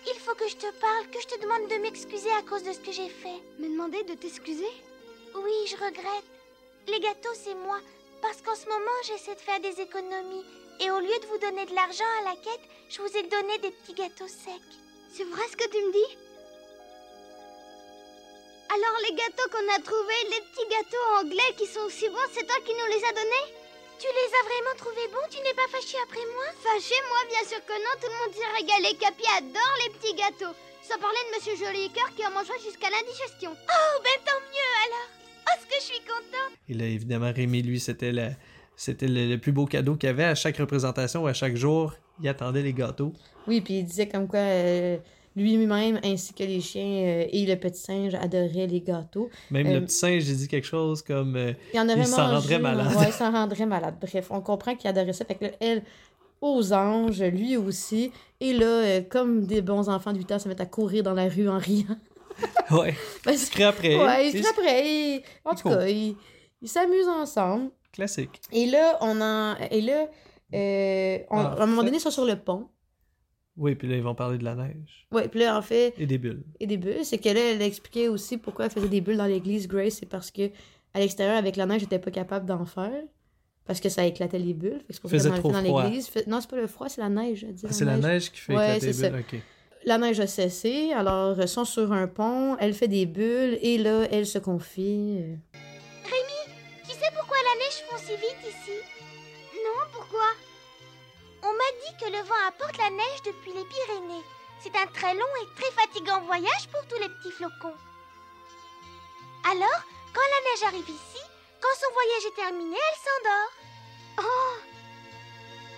Il 0.06 0.18
faut 0.20 0.34
que 0.34 0.48
je 0.48 0.56
te 0.56 0.70
parle, 0.80 1.06
que 1.10 1.20
je 1.20 1.26
te 1.26 1.40
demande 1.42 1.68
de 1.70 1.80
m'excuser 1.82 2.30
à 2.38 2.42
cause 2.48 2.62
de 2.62 2.72
ce 2.72 2.78
que 2.80 2.92
j'ai 2.92 3.08
fait. 3.08 3.40
Me 3.58 3.68
demander 3.68 4.02
de 4.04 4.14
t'excuser? 4.14 4.70
Oui, 5.34 5.66
je 5.66 5.76
regrette. 5.76 6.24
Les 6.86 7.00
gâteaux, 7.00 7.34
c'est 7.34 7.54
moi. 7.54 7.78
Parce 8.22 8.40
qu'en 8.40 8.54
ce 8.54 8.66
moment, 8.66 9.00
j'essaie 9.06 9.34
de 9.34 9.40
faire 9.40 9.60
des 9.60 9.80
économies. 9.80 10.44
Et 10.80 10.90
au 10.90 10.98
lieu 10.98 11.18
de 11.18 11.26
vous 11.26 11.38
donner 11.38 11.66
de 11.66 11.74
l'argent 11.74 12.04
à 12.20 12.24
la 12.30 12.36
quête, 12.36 12.60
je 12.88 13.02
vous 13.02 13.16
ai 13.16 13.22
donné 13.24 13.58
des 13.58 13.70
petits 13.70 13.94
gâteaux 13.94 14.28
secs. 14.28 14.74
C'est 15.12 15.24
vrai 15.24 15.42
ce 15.50 15.56
que 15.56 15.68
tu 15.68 15.78
me 15.82 15.92
dis? 15.92 16.18
Alors 18.74 18.98
les 19.06 19.14
gâteaux 19.14 19.48
qu'on 19.50 19.74
a 19.74 19.78
trouvés, 19.78 20.24
les 20.30 20.40
petits 20.40 20.68
gâteaux 20.68 21.06
anglais 21.20 21.54
qui 21.56 21.66
sont 21.66 21.82
aussi 21.82 22.08
bons, 22.08 22.30
c'est 22.32 22.46
toi 22.46 22.56
qui 22.66 22.74
nous 22.74 22.86
les 22.86 23.04
as 23.04 23.12
donnés? 23.12 23.54
Tu 24.00 24.06
les 24.06 24.34
as 24.34 24.44
vraiment 24.44 24.76
trouvés 24.76 25.08
bons? 25.08 25.28
Tu 25.30 25.38
n'es 25.42 25.54
pas 25.54 25.68
fâché 25.68 25.96
après 26.02 26.26
moi? 26.26 26.46
Fâché, 26.62 26.94
moi 27.08 27.18
bien 27.28 27.44
sûr 27.48 27.64
que 27.64 27.72
non, 27.72 27.94
tout 28.00 28.10
le 28.10 28.18
monde 28.18 28.34
s'est 28.34 28.56
régalé. 28.56 28.96
Capi 28.98 29.24
adore 29.38 29.76
les 29.84 29.90
petits 29.94 30.14
gâteaux. 30.14 30.56
Sans 30.82 30.98
parler 30.98 31.20
de 31.30 31.36
Monsieur 31.36 31.56
Jolicoeur 31.56 32.10
qui 32.16 32.26
en 32.26 32.30
mangera 32.30 32.58
jusqu'à 32.58 32.90
l'indigestion. 32.90 33.56
Oh, 33.56 34.00
ben 34.02 34.20
tant 34.24 34.40
mieux 34.40 34.72
alors 34.86 35.23
Oh, 35.46 35.50
ce 35.60 35.66
que 35.66 35.74
je 35.80 35.84
suis 35.84 36.00
contente 36.00 36.58
Et 36.68 36.74
là, 36.74 36.84
évidemment, 36.86 37.32
Rémi, 37.34 37.62
lui, 37.62 37.80
c'était 37.80 38.12
la- 38.12 38.30
c'était 38.76 39.08
le, 39.08 39.28
le 39.28 39.38
plus 39.38 39.52
beau 39.52 39.66
cadeau 39.66 39.94
qu'il 39.96 40.08
avait 40.08 40.24
à 40.24 40.34
chaque 40.34 40.56
représentation 40.56 41.22
ou 41.22 41.26
à 41.26 41.32
chaque 41.32 41.56
jour. 41.56 41.94
Il 42.22 42.28
attendait 42.28 42.62
les 42.62 42.72
gâteaux. 42.72 43.12
Oui, 43.46 43.60
puis 43.60 43.78
il 43.78 43.84
disait 43.84 44.08
comme 44.08 44.26
quoi 44.28 44.38
euh, 44.40 44.96
lui-même 45.36 46.00
ainsi 46.04 46.32
que 46.34 46.42
les 46.44 46.60
chiens 46.60 46.84
euh, 46.84 47.26
et 47.30 47.44
le 47.46 47.56
petit 47.56 47.80
singe 47.80 48.14
adoraient 48.14 48.66
les 48.66 48.80
gâteaux. 48.80 49.30
Même 49.50 49.66
Euh, 49.66 49.74
le 49.74 49.84
petit 49.84 49.94
singe, 49.96 50.22
j'ai 50.22 50.34
dit 50.34 50.48
quelque 50.48 50.66
chose 50.66 51.02
comme 51.02 51.36
euh, 51.36 51.52
Il 51.72 51.80
en 51.80 51.88
Il 51.88 52.06
s'en 52.06 52.28
rendrait 52.30 52.58
malade. 52.58 52.94
Ouais, 52.96 53.06
il 53.08 53.12
s'en 53.12 53.30
rendrait 53.32 53.66
malade. 53.66 53.94
Bref, 54.00 54.26
on 54.30 54.40
comprend 54.40 54.74
qu'il 54.76 54.88
adorait 54.88 55.12
ça. 55.12 55.24
Fait 55.24 55.34
que 55.34 55.44
là, 55.44 55.50
elle, 55.60 55.82
aux 56.40 56.72
anges, 56.72 57.22
lui 57.22 57.56
aussi. 57.56 58.10
Et 58.40 58.52
là, 58.52 58.66
euh, 58.66 59.00
comme 59.08 59.46
des 59.46 59.62
bons 59.62 59.88
enfants 59.88 60.12
de 60.12 60.18
8 60.18 60.32
ans 60.32 60.38
se 60.38 60.48
mettent 60.48 60.60
à 60.60 60.66
courir 60.66 61.02
dans 61.02 61.14
la 61.14 61.28
rue 61.28 61.48
en 61.48 61.58
riant. 61.58 61.96
Ouais, 62.70 62.94
il 63.30 63.38
se 63.38 63.50
crie 63.50 63.62
après. 63.64 63.96
ouais, 63.96 64.28
ils 64.30 64.36
Et 64.36 64.42
se 64.42 64.52
crient 64.52 64.58
après. 64.58 65.22
En 65.44 65.54
tout 65.54 65.68
cas, 65.68 65.86
ils 65.86 66.16
s'amusent 66.68 67.08
ensemble. 67.08 67.70
Classique. 67.92 68.40
Et 68.52 68.66
là, 68.66 68.98
on 69.00 69.20
en... 69.20 69.54
Et 69.70 69.80
là, 69.80 70.08
euh, 70.54 71.18
on- 71.30 71.38
Ah, 71.38 71.56
à 71.58 71.62
un 71.62 71.66
moment 71.66 71.82
fait- 71.82 71.86
donné, 71.86 71.96
ils 71.98 72.00
sont 72.00 72.10
sur 72.10 72.24
le 72.24 72.36
pont. 72.36 72.68
Oui, 73.56 73.76
puis 73.76 73.86
là, 73.86 73.96
ils 73.96 74.02
vont 74.02 74.16
parler 74.16 74.36
de 74.38 74.44
la 74.44 74.56
neige 74.56 75.06
Ouais, 75.12 75.28
puis 75.28 75.38
là, 75.40 75.56
en 75.56 75.62
fait, 75.62 75.94
et 75.96 76.06
des 76.06 76.18
bulles. 76.18 76.42
et 76.58 76.66
des 76.66 76.76
bulles. 76.76 77.04
C'est 77.04 77.18
que 77.18 77.28
là, 77.28 77.38
elle 77.52 77.62
expliquait 77.62 78.08
aussi 78.08 78.36
pourquoi 78.36 78.64
elle 78.64 78.70
faisait 78.72 78.88
des 78.88 79.00
bulles 79.00 79.16
dans 79.18 79.26
l'église 79.26 79.68
Grace. 79.68 79.94
C'est 80.00 80.06
parce 80.08 80.32
que 80.32 80.50
à 80.92 80.98
l'extérieur, 80.98 81.36
avec 81.36 81.54
la 81.54 81.66
neige, 81.66 81.82
elle 81.82 81.82
n'était 81.84 81.98
pas 82.00 82.10
capable 82.10 82.46
d'en 82.46 82.64
faire. 82.64 82.90
Parce 83.64 83.80
que 83.80 83.88
ça 83.88 84.04
éclatait 84.04 84.38
les 84.40 84.54
bulles. 84.54 84.80
Fait 84.80 84.86
que 84.88 84.92
c'est 84.94 85.00
pour 85.00 85.10
ça 85.52 85.60
dans 85.60 85.60
l'église. 85.84 86.08
Fait- 86.08 86.26
Non, 86.26 86.40
c'est 86.40 86.50
pas 86.50 86.56
le 86.56 86.66
froid, 86.66 86.88
c'est 86.88 87.00
la 87.00 87.08
neige. 87.08 87.46
Ah, 87.64 87.68
c'est 87.70 87.84
la 87.84 87.96
neige 87.96 88.30
qui 88.32 88.40
fait 88.40 88.54
Ouais, 88.56 88.76
éclater 88.76 88.86
les 88.92 89.10
bulles? 89.10 89.42
La 89.86 89.98
neige 89.98 90.20
a 90.20 90.26
cessé, 90.26 90.92
alors 90.94 91.38
ils 91.38 91.46
sont 91.48 91.66
sur 91.66 91.92
un 91.92 92.06
pont, 92.06 92.56
elle 92.58 92.72
fait 92.74 92.88
des 92.88 93.04
bulles, 93.04 93.58
et 93.60 93.76
là, 93.76 94.06
elle 94.10 94.26
se 94.26 94.38
confie. 94.38 95.18
euh, 95.20 95.36
Tu 96.86 96.92
sais 96.92 97.10
pourquoi 97.14 97.36
la 97.36 97.54
neige 97.60 97.84
fond 97.88 97.98
si 97.98 98.16
vite 98.16 98.42
ici? 98.48 98.78
Non, 99.64 99.84
pourquoi? 99.92 100.28
On 101.42 101.52
m'a 101.52 101.70
dit 101.84 101.94
que 102.00 102.10
le 102.10 102.22
vent 102.24 102.42
apporte 102.48 102.78
la 102.78 102.88
neige 102.90 103.22
depuis 103.26 103.52
les 103.52 103.64
Pyrénées. 103.64 104.24
C'est 104.60 104.74
un 104.74 104.86
très 104.86 105.12
long 105.12 105.32
et 105.42 105.60
très 105.60 105.70
fatigant 105.72 106.22
voyage 106.22 106.68
pour 106.72 106.80
tous 106.88 107.00
les 107.02 107.08
petits 107.08 107.32
flocons. 107.36 107.76
Alors, 109.50 109.80
quand 110.14 110.28
la 110.32 110.40
neige 110.48 110.64
arrive 110.68 110.88
ici, 110.88 111.22
quand 111.60 111.76
son 111.78 111.92
voyage 111.92 112.26
est 112.28 112.40
terminé, 112.40 112.76
elle 112.76 113.00
s'endort. 113.04 113.52
Oh 114.30 114.56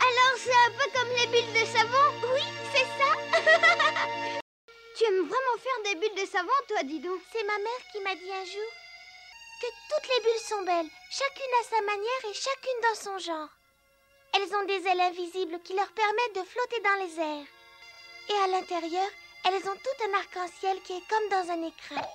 Alors 0.09 0.37
c'est 0.39 0.51
un 0.53 0.71
peu 0.79 0.91
comme 0.95 1.13
les 1.19 1.27
bulles 1.27 1.53
de 1.53 1.67
savon 1.67 2.07
Oui, 2.33 2.47
c'est 2.73 2.89
ça. 2.99 3.11
Tu 4.97 5.05
aimes 5.05 5.29
vraiment 5.29 5.59
faire 5.59 5.83
des 5.85 5.95
bulles 6.01 6.23
de 6.23 6.31
savon, 6.31 6.59
toi, 6.69 6.83
dis 6.85 7.01
donc 7.01 7.21
C'est 7.33 7.45
ma 7.45 7.59
mère 7.59 7.83
qui 7.93 8.01
m'a 8.01 8.15
dit 8.15 8.33
un 8.33 8.45
jour 8.45 8.71
que 9.61 9.67
toutes 9.89 10.09
les 10.09 10.23
bulles 10.23 10.47
sont 10.49 10.63
belles, 10.63 10.91
chacune 11.11 11.55
à 11.61 11.65
sa 11.65 11.81
manière 11.81 12.25
et 12.31 12.35
chacune 12.35 12.81
dans 12.83 13.01
son 13.01 13.19
genre. 13.19 13.49
Elles 14.35 14.55
ont 14.55 14.65
des 14.67 14.87
ailes 14.87 15.01
invisibles 15.01 15.61
qui 15.63 15.75
leur 15.75 15.91
permettent 15.93 16.37
de 16.37 16.43
flotter 16.43 16.81
dans 16.81 17.05
les 17.05 17.21
airs. 17.21 17.47
Et 18.29 18.39
à 18.45 18.47
l'intérieur, 18.49 19.09
elles 19.45 19.69
ont 19.69 19.77
tout 19.77 20.05
un 20.05 20.15
arc-en-ciel 20.19 20.81
qui 20.83 20.93
est 20.93 21.09
comme 21.09 21.29
dans 21.31 21.51
un 21.51 21.63
écrin. 21.67 22.07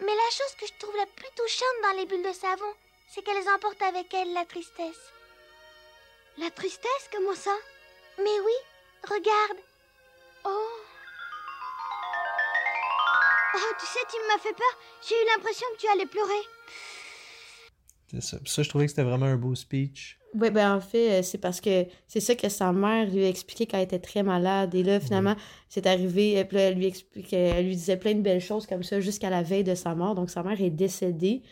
Mais 0.00 0.14
la 0.14 0.30
chose 0.30 0.54
que 0.60 0.66
je 0.66 0.78
trouve 0.78 0.96
la 0.96 1.06
plus 1.06 1.30
touchante 1.34 1.82
dans 1.82 1.96
les 1.98 2.04
bulles 2.04 2.28
de 2.28 2.32
savon, 2.32 2.74
c'est 3.08 3.22
qu'elles 3.22 3.48
emportent 3.48 3.82
avec 3.82 4.12
elles 4.12 4.34
la 4.34 4.44
tristesse. 4.44 5.12
La 6.38 6.50
tristesse, 6.50 7.08
comment 7.10 7.34
ça? 7.34 7.54
Mais 8.18 8.24
oui, 8.44 8.52
regarde, 9.04 9.58
Oh 10.44 10.76
Oh, 13.54 13.72
tu 13.80 13.86
sais, 13.86 14.00
tu 14.10 14.16
m'as 14.28 14.38
fait 14.38 14.54
peur. 14.54 14.78
J'ai 15.08 15.14
eu 15.14 15.26
l'impression 15.34 15.66
que 15.74 15.80
tu 15.80 15.86
allais 15.88 16.06
pleurer. 16.06 16.42
C'est 18.10 18.22
ça. 18.22 18.38
Puis 18.38 18.52
ça, 18.52 18.62
je 18.62 18.68
trouvais 18.68 18.84
que 18.84 18.90
c'était 18.90 19.02
vraiment 19.02 19.26
un 19.26 19.36
beau 19.36 19.54
speech. 19.54 20.18
Ouais, 20.34 20.50
ben 20.50 20.76
en 20.76 20.80
fait, 20.80 21.20
euh, 21.20 21.22
c'est 21.22 21.38
parce 21.38 21.62
que 21.62 21.86
c'est 22.06 22.20
ça 22.20 22.34
que 22.34 22.50
sa 22.50 22.70
mère 22.72 23.08
lui 23.08 23.24
a 23.24 23.28
expliqué 23.28 23.66
quand 23.66 23.78
elle 23.78 23.84
était 23.84 23.98
très 23.98 24.22
malade. 24.22 24.74
Et 24.74 24.82
là, 24.82 25.00
finalement, 25.00 25.34
c'est 25.70 25.86
arrivé, 25.86 26.32
et 26.38 26.44
puis 26.44 26.58
là, 26.58 26.64
elle 26.64 26.74
lui 26.74 26.86
expliquait, 26.86 27.52
elle 27.56 27.66
lui 27.66 27.76
disait 27.76 27.96
plein 27.96 28.14
de 28.14 28.20
belles 28.20 28.42
choses 28.42 28.66
comme 28.66 28.82
ça 28.82 29.00
jusqu'à 29.00 29.30
la 29.30 29.42
veille 29.42 29.64
de 29.64 29.74
sa 29.74 29.94
mort. 29.94 30.14
Donc, 30.14 30.28
sa 30.28 30.42
mère 30.42 30.60
est 30.60 30.70
décédée. 30.70 31.42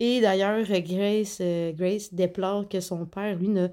Et 0.00 0.20
d'ailleurs, 0.20 0.66
Grace, 0.66 1.38
euh, 1.40 1.72
Grace 1.72 2.12
déplore 2.12 2.68
que 2.68 2.80
son 2.80 3.06
père, 3.06 3.36
lui, 3.36 3.48
n'a 3.48 3.70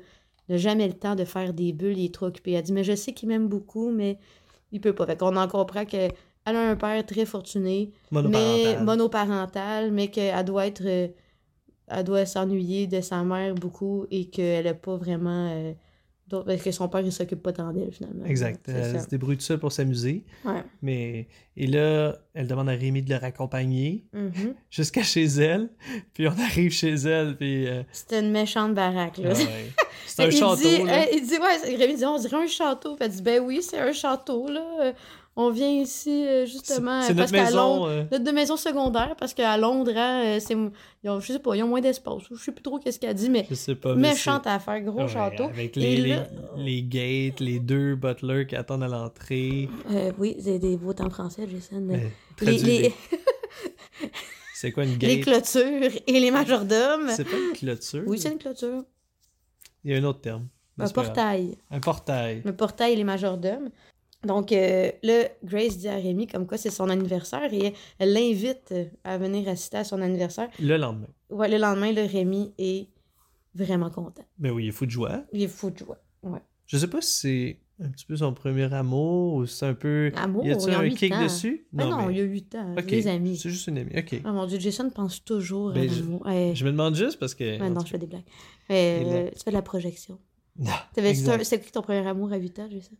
n'a 0.49 0.57
jamais 0.57 0.87
le 0.87 0.93
temps 0.93 1.15
de 1.15 1.23
faire 1.25 1.53
des 1.53 1.71
bulles, 1.73 1.97
il 1.97 2.05
est 2.05 2.13
trop 2.13 2.27
occupé. 2.27 2.51
Elle 2.53 2.63
dit, 2.63 2.73
mais 2.73 2.83
je 2.83 2.95
sais 2.95 3.13
qu'il 3.13 3.29
m'aime 3.29 3.47
beaucoup, 3.47 3.89
mais 3.91 4.17
il 4.71 4.81
peut 4.81 4.93
pas. 4.93 5.05
Fait 5.05 5.17
qu'on 5.17 5.35
en 5.35 5.47
comprend 5.47 5.85
qu'elle 5.85 6.11
a 6.45 6.69
un 6.71 6.75
père 6.75 7.05
très 7.05 7.25
fortuné, 7.25 7.91
mais 8.11 8.21
Monoparental. 8.21 8.83
monoparental, 8.85 9.91
mais 9.91 10.07
qu'elle 10.09 10.43
doit 10.45 10.67
être... 10.67 10.83
euh, 10.85 11.07
elle 11.93 12.03
doit 12.05 12.25
s'ennuyer 12.25 12.87
de 12.87 13.01
sa 13.01 13.21
mère 13.23 13.53
beaucoup 13.53 14.05
et 14.11 14.25
qu'elle 14.29 14.65
a 14.67 14.73
pas 14.73 14.95
vraiment. 14.95 15.49
euh, 15.51 15.73
parce 16.29 16.61
que 16.61 16.71
son 16.71 16.87
père, 16.87 17.01
il 17.01 17.11
s'occupe 17.11 17.43
pas 17.43 17.51
tant 17.51 17.73
d'elle, 17.73 17.91
finalement. 17.91 18.23
Exact. 18.25 18.69
Elle 18.69 19.01
se 19.01 19.07
débrouille 19.09 19.41
seule 19.41 19.59
pour 19.59 19.73
s'amuser. 19.73 20.23
Ouais. 20.45 20.63
Mais... 20.81 21.27
Et 21.57 21.67
là, 21.67 22.15
elle 22.33 22.47
demande 22.47 22.69
à 22.69 22.71
Rémi 22.71 23.01
de 23.01 23.09
le 23.09 23.17
raccompagner 23.17 24.05
Mhm. 24.13 24.53
jusqu'à 24.69 25.03
chez 25.03 25.25
elle. 25.25 25.69
Puis 26.13 26.29
on 26.29 26.31
arrive 26.31 26.71
chez 26.71 26.93
elle, 26.93 27.35
puis... 27.35 27.67
euh, 27.67 27.83
C'était 27.91 28.21
une 28.21 28.31
méchante 28.31 28.73
baraque, 28.73 29.17
là. 29.17 29.31
ah 29.33 29.37
ouais. 29.37 29.71
C'est 30.05 30.23
un 30.23 30.25
il 30.27 30.31
château, 30.37 30.55
dit, 30.55 30.83
là. 30.83 31.01
euh, 31.01 31.05
il 31.13 31.21
dit, 31.25 31.37
ouais, 31.37 31.75
Rémi 31.77 31.95
dit, 31.95 32.05
on 32.05 32.17
dirait 32.17 32.37
un 32.43 32.47
château. 32.47 32.95
Puis 32.95 33.05
elle 33.05 33.11
dit, 33.11 33.21
ben 33.21 33.41
oui, 33.43 33.61
c'est 33.61 33.79
un 33.79 33.91
château, 33.93 34.47
là. 34.49 34.93
On 35.37 35.49
vient 35.49 35.69
ici, 35.69 36.25
euh, 36.27 36.45
justement, 36.45 37.01
C'est 37.03 37.15
parce 37.15 37.31
notre 37.31 37.45
qu'à 37.45 37.51
Londres, 37.55 37.87
maison... 37.87 37.99
euh, 38.01 38.03
notre 38.11 38.31
maison 38.33 38.57
secondaire, 38.57 39.15
parce 39.17 39.33
qu'à 39.33 39.55
Londres, 39.57 39.93
hein, 39.95 40.23
euh, 40.25 40.39
c'est, 40.41 40.57
ils 41.03 41.09
ont, 41.09 41.21
je 41.21 41.31
sais 41.31 41.39
pas, 41.39 41.55
ils 41.55 41.63
ont 41.63 41.69
moins 41.69 41.79
d'espace. 41.79 42.23
Je 42.29 42.35
sais 42.35 42.51
plus 42.51 42.61
trop 42.61 42.79
qu'est-ce 42.79 42.99
qu'elle 42.99 43.13
dit, 43.13 43.29
mais 43.29 43.47
Je 43.49 43.55
sais 43.55 43.75
pas, 43.75 43.95
mais 43.95 44.09
méchante 44.09 44.45
affaire, 44.45 44.75
c'est- 44.79 44.81
gros 44.83 45.03
Ouais, 45.03 45.07
château. 45.07 45.45
Avec 45.45 45.77
les, 45.77 45.95
les, 45.95 46.15
là- 46.15 46.27
les 46.57 46.83
gates, 46.83 47.39
les 47.39 47.59
deux 47.59 47.95
butlers 47.95 48.45
qui 48.45 48.57
attendent 48.57 48.83
à 48.83 48.89
l'entrée. 48.89 49.69
Euh, 49.91 50.11
oui, 50.19 50.35
c'est 50.37 50.59
des 50.59 50.75
beaux 50.75 50.91
temps 50.93 51.09
français, 51.09 51.47
Jason. 51.49 51.79
Mais 51.81 52.11
les, 52.41 52.57
les, 52.57 52.79
les- 52.79 52.93
C'est 54.53 54.71
quoi 54.71 54.83
une 54.83 54.97
les 54.99 55.19
gate? 55.19 55.21
clôtures 55.21 55.91
et 56.07 56.19
les 56.19 56.29
majordomes. 56.29 57.07
C'est 57.09 57.23
pas 57.23 57.37
une 57.37 57.53
clôture? 57.57 58.03
Oui, 58.05 58.19
c'est 58.19 58.31
une 58.31 58.37
clôture. 58.37 58.83
Il 59.83 59.91
y 59.91 59.95
a 59.95 59.97
un 59.97 60.03
autre 60.03 60.21
terme. 60.21 60.47
Un 60.77 60.89
portail. 60.89 61.57
Un 61.69 61.79
portail. 61.79 62.41
Le 62.43 62.55
portail 62.55 62.93
et 62.93 62.95
les 62.95 63.03
majordomes. 63.03 63.69
Donc 64.25 64.51
euh, 64.51 64.91
là, 65.01 65.23
Grace 65.43 65.77
dit 65.77 65.87
à 65.87 65.95
Rémi 65.95 66.27
comme 66.27 66.45
quoi 66.45 66.57
c'est 66.57 66.69
son 66.69 66.89
anniversaire 66.89 67.51
et 67.53 67.73
elle 67.97 68.13
l'invite 68.13 68.73
à 69.03 69.17
venir 69.17 69.49
assister 69.49 69.77
à 69.77 69.83
son 69.83 70.01
anniversaire. 70.01 70.49
Le 70.59 70.77
lendemain. 70.77 71.07
Ouais, 71.29 71.49
le 71.49 71.57
lendemain, 71.57 71.91
le 71.91 72.05
Rémi 72.05 72.53
est 72.59 72.87
vraiment 73.55 73.89
content. 73.89 74.23
Mais 74.37 74.51
oui, 74.51 74.65
il 74.65 74.67
est 74.69 74.71
fou 74.71 74.85
de 74.85 74.91
joie. 74.91 75.23
Il 75.33 75.41
est 75.41 75.47
fou 75.47 75.71
de 75.71 75.77
joie. 75.77 75.97
Ouais. 76.21 76.39
Je 76.67 76.77
sais 76.77 76.87
pas 76.87 77.01
si 77.01 77.17
c'est 77.17 77.59
un 77.83 77.89
petit 77.89 78.05
peu 78.05 78.15
son 78.15 78.33
premier 78.33 78.71
amour 78.73 79.33
ou 79.35 79.45
c'est 79.45 79.65
un 79.65 79.73
peu. 79.73 80.11
Amour, 80.15 80.45
y 80.45 80.51
a-tu 80.51 80.69
un 80.71 80.89
kick 80.89 81.11
ans. 81.13 81.23
dessus? 81.23 81.65
Ah 81.77 81.85
non, 81.85 82.05
mais- 82.07 82.13
il 82.13 82.17
y 82.17 82.21
a 82.21 82.23
8 82.23 82.55
ans. 82.55 82.75
Des 82.75 83.07
amis. 83.07 83.37
C'est 83.37 83.49
juste 83.49 83.67
une 83.67 83.77
amie. 83.79 83.97
Ok. 83.97 84.21
Oh 84.25 84.31
mon 84.31 84.45
dieu, 84.45 84.59
Jason 84.59 84.89
pense 84.89 85.23
toujours 85.23 85.73
Ben, 85.73 85.89
à 85.89 85.93
je- 85.93 85.99
l'amour. 86.01 86.25
Ouais. 86.25 86.51
Je 86.55 86.63
me 86.65 86.71
demande 86.71 86.95
juste 86.95 87.19
parce 87.19 87.33
que. 87.35 87.59
Ouais, 87.59 87.69
non, 87.69 87.81
je 87.83 87.89
fais 87.91 87.97
des 87.97 88.07
blagues. 88.07 88.23
Mais, 88.69 89.03
là- 89.03 89.09
euh, 89.11 89.29
tu 89.35 89.43
fais 89.43 89.51
de 89.51 89.55
la 89.55 89.61
projection. 89.61 90.19
Ah. 90.67 90.87
C'était 90.93 91.61
qui 91.61 91.71
ton 91.71 91.81
premier 91.81 92.05
amour 92.05 92.31
à 92.33 92.37
8 92.37 92.59
ans, 92.59 92.67
Jason? 92.69 92.91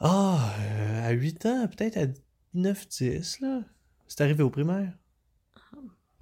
Ah, 0.00 0.38
euh, 0.60 1.08
à 1.08 1.10
8 1.12 1.46
ans, 1.46 1.68
peut-être 1.68 1.96
à 1.96 2.06
9-10, 2.54 3.40
là. 3.40 3.60
C'est 4.08 4.20
arrivé 4.22 4.42
au 4.42 4.50
primaire. 4.50 4.92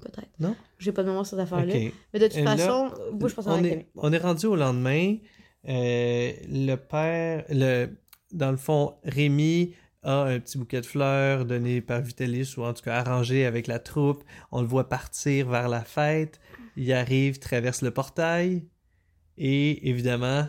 Peut-être. 0.01 0.31
Non? 0.41 0.57
J'ai 0.79 0.91
pas 0.91 1.03
de 1.05 1.09
mémoire 1.09 1.25
sur 1.25 1.37
cette 1.37 1.45
affaire-là. 1.45 1.73
Mais 2.13 2.19
de 2.19 2.27
toute 2.27 2.37
Et 2.37 2.43
là, 2.43 2.57
façon, 2.57 2.91
moi, 3.13 3.29
je 3.29 3.35
pense 3.35 3.47
à 3.47 3.53
on, 3.55 3.61
la 3.61 3.69
est, 3.69 3.87
on 3.95 4.13
est 4.13 4.19
rendu 4.19 4.47
au 4.47 4.57
lendemain. 4.57 5.17
Euh, 5.69 6.33
le 6.49 6.75
père, 6.77 7.45
le, 7.49 7.89
dans 8.33 8.51
le 8.51 8.57
fond, 8.57 8.95
Rémi 9.05 9.75
a 10.03 10.23
un 10.25 10.41
petit 10.41 10.59
bouquet 10.59 10.81
de 10.81 10.87
fleurs 10.87 11.45
donné 11.45 11.81
par 11.81 12.01
Vitalis 12.01 12.55
ou 12.57 12.65
en 12.65 12.73
tout 12.73 12.83
cas 12.83 12.97
arrangé 12.97 13.47
avec 13.47 13.67
la 13.69 13.79
troupe. 13.79 14.25
On 14.51 14.61
le 14.61 14.67
voit 14.67 14.89
partir 14.89 15.49
vers 15.49 15.69
la 15.69 15.83
fête. 15.83 16.41
Il 16.77 16.93
arrive, 16.93 17.39
traverse 17.39 17.83
le 17.83 17.93
portail 17.93 18.65
et 19.39 19.89
évidemment, 19.89 20.47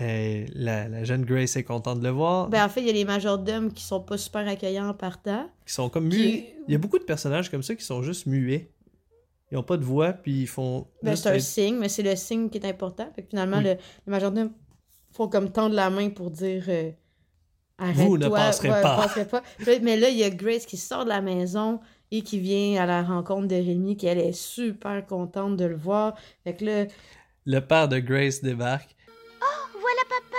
euh, 0.00 0.46
la, 0.54 0.88
la 0.88 1.04
jeune 1.04 1.24
Grace 1.24 1.56
est 1.56 1.64
contente 1.64 2.00
de 2.00 2.04
le 2.04 2.10
voir. 2.10 2.48
Ben, 2.48 2.64
en 2.64 2.68
fait, 2.68 2.80
il 2.80 2.86
y 2.86 2.90
a 2.90 2.94
les 2.94 3.04
majordomes 3.04 3.72
qui 3.72 3.84
sont 3.84 4.00
pas 4.00 4.18
super 4.18 4.46
accueillants 4.48 4.88
en 4.88 4.94
partant. 4.94 5.48
qui 5.66 5.72
sont 5.72 5.88
comme 5.88 6.08
muets. 6.08 6.56
Il 6.66 6.72
y 6.72 6.74
a 6.74 6.78
beaucoup 6.78 6.98
de 6.98 7.04
personnages 7.04 7.50
comme 7.50 7.62
ça 7.62 7.74
qui 7.74 7.84
sont 7.84 8.02
juste 8.02 8.26
muets. 8.26 8.72
Ils 9.50 9.56
n'ont 9.56 9.62
pas 9.64 9.76
de 9.76 9.84
voix, 9.84 10.12
puis 10.12 10.42
ils 10.42 10.46
font. 10.46 10.86
Ben, 11.02 11.16
c'est 11.16 11.28
un 11.30 11.38
signe, 11.40 11.76
mais 11.76 11.88
c'est 11.88 12.02
le 12.04 12.14
signe 12.14 12.48
qui 12.50 12.58
est 12.58 12.66
important. 12.66 13.10
Fait 13.14 13.22
que 13.22 13.28
finalement, 13.30 13.58
Oui. 13.58 13.64
le, 13.64 13.70
les 13.70 13.78
majordomes 14.06 14.52
font 15.12 15.28
comme 15.28 15.50
tendre 15.50 15.74
la 15.74 15.90
main 15.90 16.10
pour 16.10 16.30
dire 16.30 16.64
euh, 16.68 16.90
Vous 17.94 18.16
ne 18.16 18.28
passerez 18.28 18.70
ouais, 18.70 18.82
pas. 18.82 18.96
passerez 18.96 19.26
mais 19.82 19.96
là, 19.96 20.08
il 20.08 20.16
y 20.18 20.24
a 20.24 20.30
Grace 20.30 20.66
qui 20.66 20.76
sort 20.76 21.04
de 21.04 21.08
la 21.08 21.20
maison 21.20 21.80
et 22.12 22.22
qui 22.22 22.38
vient 22.38 22.80
à 22.82 22.86
la 22.86 23.02
rencontre 23.02 23.48
de 23.48 23.56
Rémi, 23.56 23.96
qui 23.96 24.06
elle 24.06 24.18
est 24.18 24.32
super 24.32 25.04
contente 25.06 25.56
de 25.56 25.64
le 25.64 25.76
voir. 25.76 26.14
Fait 26.44 26.54
que 26.54 26.64
là, 26.64 26.86
Le 27.44 27.60
père 27.60 27.88
de 27.88 27.98
Grace 27.98 28.40
débarque. 28.42 28.94
Voilà 29.72 30.02
papa. 30.08 30.36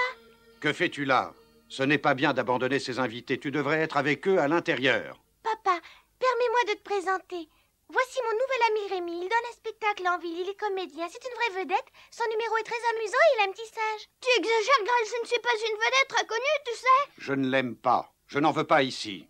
Que 0.62 0.72
fais-tu 0.72 1.04
là? 1.06 1.34
Ce 1.68 1.84
n'est 1.84 1.98
pas 1.98 2.14
bien 2.14 2.34
d'abandonner 2.34 2.80
ces 2.80 3.00
invités. 3.00 3.38
Tu 3.40 3.52
devrais 3.52 3.80
être 3.80 3.98
avec 3.98 4.28
eux 4.28 4.40
à 4.40 4.48
l'intérieur. 4.48 5.22
Papa, 5.44 5.80
permets-moi 6.20 6.74
de 6.74 6.78
te 6.80 6.84
présenter. 6.84 7.50
Voici 7.92 8.20
mon 8.24 8.32
nouvel 8.32 8.62
ami 8.70 8.84
Rémi. 8.90 9.24
Il 9.24 9.28
donne 9.28 9.50
un 9.52 9.56
spectacle 9.56 10.08
en 10.08 10.18
ville. 10.18 10.40
Il 10.40 10.50
est 10.50 10.56
comédien. 10.56 11.08
C'est 11.12 11.28
une 11.28 11.36
vraie 11.36 11.64
vedette. 11.64 11.92
Son 12.10 12.24
numéro 12.32 12.56
est 12.58 12.64
très 12.64 12.80
amusant 12.96 13.24
et 13.28 13.32
il 13.36 13.42
a 13.42 13.50
un 13.50 13.52
petit 13.52 13.68
sage. 13.68 14.08
Tu 14.22 14.30
exagères, 14.40 14.86
Grace, 14.86 15.12
je 15.14 15.22
ne 15.22 15.28
suis 15.28 15.42
pas 15.44 15.58
une 15.60 15.76
vedette 15.76 16.08
très 16.08 16.26
connue, 16.26 16.60
tu 16.66 16.74
sais. 16.74 17.12
Je 17.18 17.34
ne 17.34 17.50
l'aime 17.50 17.76
pas. 17.76 18.14
Je 18.28 18.40
n'en 18.40 18.52
veux 18.52 18.64
pas 18.64 18.84
ici. 18.84 19.28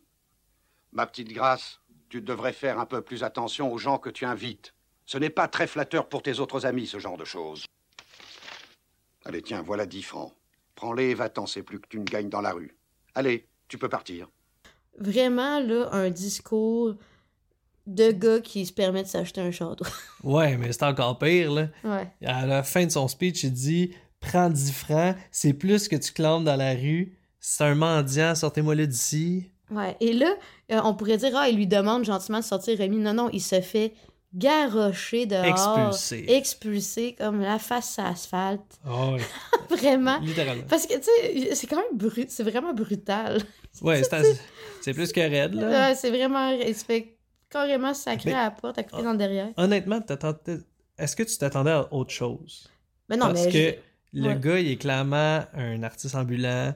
Ma 0.92 1.08
petite 1.08 1.34
Grâce, 1.34 1.80
tu 2.10 2.22
devrais 2.22 2.54
faire 2.54 2.80
un 2.80 2.86
peu 2.86 3.02
plus 3.02 3.24
attention 3.24 3.72
aux 3.74 3.80
gens 3.80 3.98
que 3.98 4.12
tu 4.12 4.26
invites. 4.26 4.76
Ce 5.08 5.18
n'est 5.18 5.32
pas 5.32 5.48
très 5.48 5.66
flatteur 5.66 6.08
pour 6.08 6.22
tes 6.22 6.40
autres 6.40 6.68
amis, 6.68 6.86
ce 6.86 7.00
genre 7.00 7.18
de 7.18 7.26
choses. 7.26 7.66
Allez, 9.26 9.42
tiens, 9.42 9.64
voilà 9.64 9.88
dix 9.88 10.04
francs. 10.04 10.36
Prends-les 10.76 11.10
et 11.10 11.14
va-t'en, 11.16 11.48
c'est 11.48 11.64
plus 11.64 11.80
que 11.80 11.88
tu 11.88 12.00
ne 12.00 12.06
gagnes 12.06 12.30
dans 12.30 12.42
la 12.42 12.52
rue. 12.52 12.76
Allez, 13.16 13.48
tu 13.68 13.80
peux 13.80 13.90
partir. 13.90 14.28
vraiment, 15.00 15.60
là, 15.60 15.90
un 15.94 16.12
discours 16.12 16.96
de 17.88 18.12
gars 18.12 18.40
qui 18.40 18.66
se 18.66 18.74
permet 18.74 19.04
de 19.04 19.08
s'acheter 19.08 19.42
un 19.42 19.52
château. 19.52 19.86
Ouais, 20.24 20.56
mais 20.58 20.72
c'est 20.72 20.84
encore 20.84 21.18
pire, 21.18 21.52
là. 21.52 21.68
ouais. 21.84 22.08
À 22.26 22.46
la 22.46 22.62
fin 22.64 22.86
de 22.86 22.92
son 22.92 23.08
speech, 23.08 23.44
il 23.44 23.52
dit 23.54 23.92
Prends 24.20 24.50
10 24.50 24.72
francs, 24.72 25.16
c'est 25.32 25.54
plus 25.54 25.88
que 25.88 25.96
tu 25.96 26.12
clames 26.14 26.44
dans 26.44 26.56
la 26.56 26.74
rue. 26.74 27.18
C'est 27.40 27.64
un 27.64 27.74
mendiant, 27.74 28.36
sortez-moi-le 28.36 28.86
d'ici. 28.86 29.50
Ouais. 29.72 29.98
Et 30.00 30.14
là, 30.14 30.32
euh, 30.72 30.80
on 30.84 30.94
pourrait 30.94 31.18
dire, 31.18 31.32
ah, 31.36 31.50
il 31.50 31.56
lui 31.56 31.66
demande 31.66 32.04
gentiment 32.06 32.38
de 32.40 32.44
sortir 32.44 32.78
Rémi. 32.78 32.98
Non, 32.98 33.14
non, 33.16 33.30
il 33.34 33.42
se 33.42 33.62
fait 33.62 33.94
garrocher 34.34 35.26
dehors. 35.26 35.46
Expulsé. 35.46 36.26
Expulsé 36.32 37.16
comme 37.18 37.42
la 37.42 37.58
face 37.60 37.98
à 38.00 38.10
asphalte. 38.10 38.80
Ah 38.86 39.14
ouais, 39.14 39.22
Vraiment. 39.76 40.20
littéralement. 40.20 40.64
Parce 40.70 40.86
que, 40.86 40.94
tu 40.96 41.04
sais, 41.48 41.56
c'est 41.56 41.68
quand 41.68 41.78
même 41.78 41.98
brut, 41.98 42.30
c'est 42.30 42.44
vraiment 42.44 42.74
brutal. 42.74 43.42
Ouais, 43.82 44.02
c'est 44.82 44.94
plus 44.94 45.12
que 45.12 45.20
raide, 45.22 45.54
là. 45.56 45.90
Ouais, 45.90 45.96
c'est 45.96 46.10
vraiment. 46.10 46.50
Il 46.52 46.76
se 46.76 46.86
fait 46.86 47.18
carrément 47.52 47.94
sacré 47.94 48.32
Mais- 48.32 48.36
à 48.38 48.44
la 48.46 48.52
porte, 48.52 48.78
à 48.80 48.84
couper 48.84 49.04
dans 49.04 49.12
le 49.12 49.18
derrière. 49.18 49.50
Honnêtement, 49.58 50.02
t'attendais- 50.02 50.60
est-ce 50.98 51.16
que 51.16 51.24
tu 51.24 51.38
t'attendais 51.38 51.72
à 51.72 51.94
autre 51.94 52.12
chose? 52.12 52.70
Mais 53.10 53.18
non, 53.18 53.28
Parce 53.28 53.46
mais. 53.46 53.52
que 53.52 53.80
le 54.14 54.28
ouais. 54.30 54.40
gars, 54.40 54.60
il 54.60 54.72
est 54.72 54.78
clairement 54.78 55.44
un 55.54 55.84
artiste 55.84 56.16
ambulant. 56.16 56.74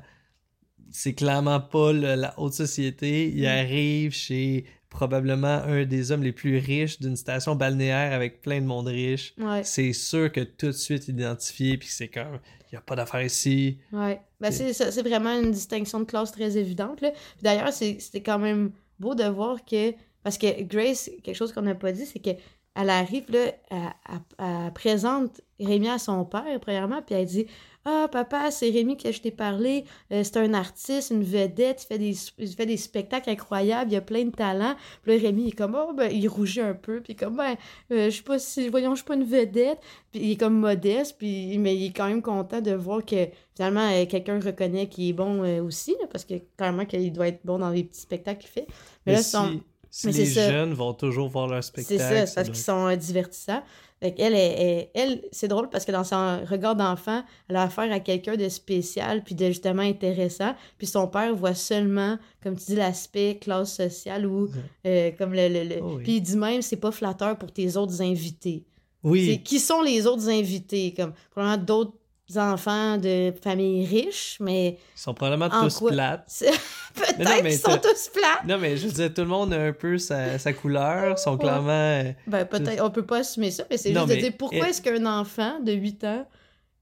C'est 0.92 1.14
clairement 1.14 1.60
pas 1.60 1.92
le- 1.94 2.16
la 2.16 2.34
haute 2.40 2.54
société. 2.54 3.30
Il 3.36 3.44
Mm. 3.44 3.48
arrive 3.48 4.12
chez 4.14 4.66
probablement 4.90 5.62
un 5.66 5.84
des 5.84 6.12
hommes 6.12 6.24
les 6.24 6.32
plus 6.32 6.58
riches 6.58 7.00
d'une 7.00 7.18
station 7.18 7.56
balnéaire 7.56 8.14
avec 8.14 8.42
plein 8.42 8.62
de 8.62 8.66
monde 8.66 8.88
riche. 8.88 9.34
Ouais, 9.38 9.64
C'est 9.64 9.92
sûr 9.92 10.32
que 10.32 10.40
tout 10.42 10.68
de 10.68 10.72
suite 10.72 11.08
identifié, 11.10 11.78
puis 11.78 11.90
c'est 11.90 12.08
comme, 12.08 12.40
il 12.72 12.76
n'y 12.76 12.78
a 12.78 12.82
pas 12.82 12.96
d'affaire 12.96 13.24
ici. 13.24 13.78
ouais. 13.92 14.22
Ben, 14.40 14.52
C'est- 14.52 15.02
vraiment 15.02 15.32
une 15.38 15.52
distinction 15.52 16.00
de 16.00 16.06
classe 16.06 16.32
très 16.32 16.56
évidente. 16.58 17.04
D'ailleurs, 17.42 17.74
c'était 17.74 18.22
quand 18.22 18.40
même 18.40 18.72
beau 19.00 19.16
de 19.16 19.24
voir 19.26 19.66
que. 19.66 19.94
Parce 20.26 20.40
que 20.40 20.64
Grace, 20.64 21.10
quelque 21.24 21.36
chose 21.36 21.54
qu'on 21.54 21.62
n'a 21.62 21.76
pas 21.76 21.92
dit, 21.92 22.06
c'est 22.08 22.20
que 22.20 22.32
elle 22.78 22.90
arrive, 22.90 23.32
là, 23.32 23.40
elle, 23.70 23.78
elle- 24.10 24.46
elle 24.66 24.74
présente 24.74 25.40
Rémi 25.62 25.88
à 25.88 25.98
son 25.98 26.26
père, 26.26 26.60
premièrement, 26.60 27.02
puis 27.02 27.16
elle 27.16 27.26
dit 27.26 27.46
Ah, 27.86 28.08
papa, 28.12 28.50
c'est 28.50 28.72
Rémi 28.72 28.98
que 28.98 29.12
je 29.12 29.22
t'ai 29.22 29.30
parlé, 29.30 29.86
euh, 30.12 30.24
c'est 30.24 30.38
un 30.38 30.54
artiste, 30.56 31.12
une 31.12 31.24
vedette, 31.24 31.84
il 31.84 31.86
fait, 31.88 32.00
des, 32.00 32.16
il 32.40 32.48
fait 32.48 32.66
des 32.66 32.76
spectacles 32.78 33.30
incroyables, 33.30 33.92
il 33.92 33.96
a 33.96 34.02
plein 34.02 34.26
de 34.26 34.32
talents. 34.32 34.76
Puis 35.04 35.16
là, 35.16 35.22
Rémi, 35.22 35.44
il 35.44 35.48
est 35.50 35.52
comme 35.52 35.78
Oh, 35.80 35.94
ben, 35.94 36.12
il 36.12 36.28
rougit 36.28 36.62
un 36.62 36.74
peu, 36.74 37.00
puis 37.02 37.16
comme 37.16 37.38
Ben, 37.38 37.56
euh, 37.92 38.10
je 38.10 38.18
sais 38.18 38.24
pas 38.24 38.40
si, 38.40 38.68
voyons, 38.70 38.96
je 38.96 39.02
suis 39.02 39.06
pas 39.06 39.14
une 39.14 39.24
vedette, 39.24 39.80
puis 40.12 40.20
il 40.22 40.32
est 40.32 40.36
comme 40.38 40.60
modeste, 40.60 41.16
puis, 41.20 41.58
mais 41.60 41.76
il 41.78 41.86
est 41.86 41.94
quand 41.96 42.08
même 42.08 42.24
content 42.24 42.60
de 42.60 42.72
voir 42.74 43.06
que 43.06 43.28
finalement, 43.56 43.88
euh, 43.92 44.06
quelqu'un 44.08 44.40
reconnaît 44.42 44.90
qu'il 44.90 45.08
est 45.10 45.14
bon 45.14 45.44
aussi, 45.64 45.92
là, 46.02 46.08
parce 46.12 46.26
que 46.26 46.34
clairement 46.58 46.86
qu'il 46.86 47.14
doit 47.14 47.28
être 47.28 47.42
bon 47.46 47.60
dans 47.60 47.70
les 47.70 47.84
petits 47.84 48.02
spectacles 48.02 48.40
qu'il 48.42 48.50
fait. 48.50 48.66
Mais, 49.06 49.14
Mais, 49.14 49.14
là, 49.14 49.22
si, 49.24 49.30
son- 49.30 49.62
si 49.98 50.08
les 50.08 50.26
c'est 50.26 50.34
ça. 50.34 50.50
jeunes 50.52 50.74
vont 50.74 50.94
toujours 50.94 51.30
voir 51.30 51.48
leur 51.48 51.64
spectacle, 51.64 52.00
c'est 52.00 52.04
ça, 52.20 52.26
c'est 52.26 52.36
parce 52.36 52.48
qu'ils 52.50 52.58
sont 52.58 52.88
euh, 52.88 52.96
divertissants. 52.96 53.64
Fait 54.02 54.14
elle, 54.20 54.34
elle, 54.36 54.90
elle, 54.94 55.22
c'est 55.32 55.48
drôle 55.48 55.70
parce 55.70 55.86
que 55.86 55.92
dans 55.94 56.04
son 56.04 56.42
regard 56.46 56.76
d'enfant, 56.76 57.24
elle 57.48 57.56
a 57.56 57.64
affaire 57.64 57.90
à 57.94 58.02
quelqu'un 58.02 58.36
de 58.36 58.50
spécial 58.50 59.24
puis 59.24 59.36
de 59.36 59.48
justement 59.48 59.84
intéressant. 59.84 60.54
Puis 60.78 60.86
son 60.86 61.08
père 61.08 61.34
voit 61.34 61.54
seulement, 61.56 62.18
comme 62.44 62.58
tu 62.58 62.66
dis, 62.66 62.76
l'aspect 62.76 63.38
classe 63.40 63.74
sociale 63.74 64.26
ou 64.26 64.50
euh, 64.86 65.12
comme 65.18 65.34
le. 65.34 65.48
le, 65.48 65.64
le- 65.64 65.80
Oh 65.82 65.94
oui. 65.96 66.04
Puis 66.04 66.16
il 66.18 66.22
dit 66.22 66.36
même, 66.36 66.62
c'est 66.62 66.76
pas 66.76 66.92
flatteur 66.92 67.38
pour 67.38 67.52
tes 67.54 67.78
autres 67.78 68.02
invités. 68.02 68.66
Oui, 69.02 69.42
qui 69.44 69.60
sont 69.60 69.82
les 69.82 70.06
autres 70.08 70.28
invités? 70.30 70.94
Comme, 70.98 71.14
probablement 71.32 71.64
d'autres 71.64 71.94
enfants 72.38 72.98
de 72.98 73.32
familles 73.44 73.86
riches, 73.86 74.38
mais 74.40 74.78
Ils 74.96 75.00
sont 75.00 75.14
probablement 75.14 75.54
En 75.56 75.64
tous 75.66 75.78
quoi? 75.80 75.92
plates. 75.92 76.44
peut-être 76.96 77.42
qu'ils 77.44 77.54
sont 77.54 77.78
tous 77.78 78.10
plats. 78.14 78.42
Non, 78.48 78.58
mais 78.58 78.78
je 78.78 78.88
veux 78.88 78.94
dire, 78.94 79.14
tout 79.14 79.22
le 79.22 79.28
monde 79.28 79.54
a 79.54 79.62
un 79.62 79.74
peu 79.74 79.98
sa, 79.98 80.40
sa 80.40 80.54
couleur, 80.54 81.18
sont 81.20 81.38
clairement... 81.38 81.70
euh, 81.70 82.12
Ben, 82.28 82.46
peut-être, 82.46 82.84
on 82.84 82.90
peut 82.90 83.06
pas 83.06 83.20
assumer 83.20 83.52
ça, 83.52 83.64
mais 83.70 83.78
c'est 83.78 83.94
juste 83.94 84.08
de 84.08 84.16
dire 84.16 84.34
pourquoi 84.38 84.68
et- 84.68 84.70
est-ce 84.70 84.82
qu'un 84.82 85.06
enfant 85.06 85.60
de 85.60 85.72
8 85.72 86.04
ans 86.04 86.28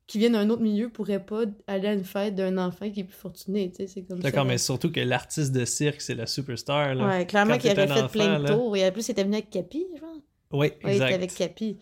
qui 0.07 0.19
vient 0.19 0.29
d'un 0.31 0.49
autre 0.49 0.61
milieu 0.61 0.89
pourrait 0.89 1.23
pas 1.25 1.43
aller 1.65 1.87
à 1.87 1.93
une 1.93 2.03
fête 2.03 2.35
d'un 2.35 2.57
enfant 2.57 2.89
qui 2.89 3.01
est 3.01 3.03
plus 3.05 3.15
fortuné, 3.17 3.69
tu 3.71 3.77
sais, 3.77 3.87
c'est 3.87 4.01
comme 4.03 4.17
ça. 4.17 4.23
D'accord, 4.23 4.45
mais 4.45 4.57
surtout 4.57 4.91
que 4.91 4.99
l'artiste 4.99 5.51
de 5.53 5.63
cirque, 5.65 6.01
c'est 6.01 6.13
la 6.15 6.25
superstar, 6.27 6.93
là. 6.95 7.07
Ouais, 7.07 7.25
clairement 7.25 7.57
qu'il 7.57 7.71
un 7.71 7.75
fait 7.75 8.07
plein 8.11 8.39
de 8.39 8.47
tours. 8.47 8.75
Et 8.75 8.85
en 8.87 8.91
plus, 8.91 9.07
il 9.07 9.11
était 9.11 9.23
venu 9.23 9.35
avec 9.35 9.49
Capi, 9.49 9.85
je 9.95 9.99
pense. 10.01 10.09
Oui, 10.51 10.67
Ouais, 10.67 10.73
il 10.83 10.87
était 10.87 10.93
exact. 10.95 11.13
avec 11.13 11.33
Capi. 11.33 11.77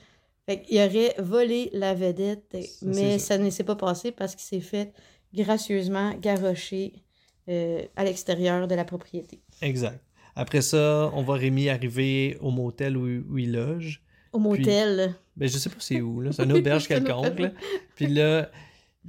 Fait 0.47 0.62
qu'il 0.62 0.80
aurait 0.80 1.15
volé 1.19 1.69
la 1.73 1.93
vedette, 1.93 2.58
mais 2.82 3.19
ça. 3.19 3.36
ça 3.36 3.38
ne 3.38 3.49
s'est 3.49 3.63
pas 3.63 3.75
passé 3.75 4.12
parce 4.12 4.36
qu'il 4.36 4.45
s'est 4.45 4.65
fait 4.65 4.91
gracieusement 5.34 6.13
garrocher 6.15 6.93
euh, 7.49 7.84
à 7.95 8.04
l'extérieur 8.04 8.67
de 8.67 8.75
la 8.75 8.86
propriété. 8.86 9.39
Exact. 9.62 9.99
Après 10.36 10.62
ça, 10.62 11.12
on 11.13 11.21
voit 11.23 11.36
Rémi 11.36 11.69
arriver 11.69 12.38
au 12.41 12.51
motel 12.51 12.97
où, 12.97 13.06
où 13.30 13.38
il 13.38 13.51
loge. 13.51 14.01
Au 14.32 14.39
motel. 14.39 15.15
Ben, 15.36 15.49
je 15.49 15.58
sais 15.58 15.69
pas 15.69 15.75
c'est 15.80 16.01
où, 16.01 16.21
là. 16.21 16.32
C'est 16.32 16.43
une 16.43 16.54
auberge 16.54 16.88
quelconque, 16.88 17.39
là. 17.39 17.51
Puis 17.95 18.08
là, 18.08 18.49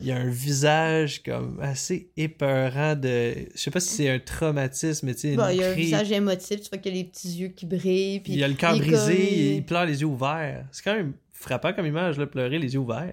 il 0.01 0.07
y 0.07 0.13
a 0.13 0.17
un 0.17 0.31
visage 0.31 1.23
comme 1.23 1.59
assez 1.61 2.11
épeurant 2.17 2.97
de... 2.97 3.35
Je 3.55 3.61
sais 3.61 3.71
pas 3.71 3.81
si 3.81 3.91
c'est 3.91 4.09
un 4.09 4.19
traumatisme, 4.19 5.07
mais 5.07 5.15
tu 5.15 5.21
sais, 5.21 5.37
Bon, 5.37 5.47
une 5.49 5.55
il 5.55 5.61
y 5.61 5.65
a 5.65 5.71
un 5.71 5.75
visage 5.75 6.13
émotif, 6.13 6.63
tu 6.63 6.69
vois 6.71 6.79
qu'il 6.79 6.97
y 6.97 6.99
a 6.99 7.03
les 7.03 7.09
petits 7.09 7.29
yeux 7.39 7.49
qui 7.49 7.67
brillent. 7.67 8.21
Puis 8.21 8.33
Il 8.33 8.39
y 8.39 8.45
a 8.45 8.49
le 8.49 8.55
est 8.55 8.57
brisé, 8.57 8.87
comme- 8.87 9.57
il... 9.57 9.65
pleure 9.67 9.85
les 9.87 10.01
yeux 10.01 10.07
ouverts. 10.07 10.67
C'est 10.73 10.83
quand 10.83 10.95
même 10.95 11.13
frappant 11.33 11.73
comme 11.73 11.87
image, 11.87 12.19
là, 12.19 12.27
pleurer 12.27 12.59
les 12.59 12.73
yeux 12.75 12.81
ouverts. 12.81 13.13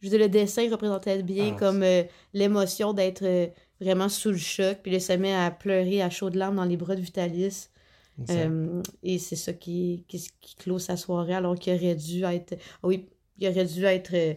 Je 0.00 0.08
veux 0.08 0.10
dire, 0.16 0.26
le 0.26 0.30
dessin 0.30 0.68
représentait 0.70 1.22
bien 1.22 1.52
Ah, 1.54 1.58
comme 1.58 1.82
euh, 1.82 2.02
l'émotion 2.32 2.92
d'être 2.92 3.24
euh, 3.24 3.46
vraiment 3.80 4.08
sous 4.08 4.30
le 4.30 4.38
choc, 4.38 4.78
puis 4.82 4.90
là, 4.92 4.98
il 4.98 5.00
se 5.00 5.12
met 5.12 5.34
à 5.34 5.50
pleurer 5.50 6.02
à 6.02 6.10
chaudes 6.10 6.34
larmes 6.34 6.56
dans 6.56 6.64
les 6.64 6.76
bras 6.76 6.96
de 6.96 7.00
Vitalis. 7.00 7.68
Euh, 8.30 8.82
et 9.02 9.18
c'est 9.18 9.36
ça 9.36 9.52
qui, 9.52 10.04
qui, 10.08 10.26
qui 10.40 10.54
clôt 10.56 10.78
sa 10.78 10.96
soirée, 10.96 11.34
alors 11.34 11.54
qu'il 11.56 11.74
aurait 11.74 11.94
dû 11.94 12.24
être. 12.24 12.54
ah 12.82 12.86
oui, 12.88 13.06
il 13.38 13.48
aurait 13.48 13.64
dû 13.64 13.84
être 13.84 14.36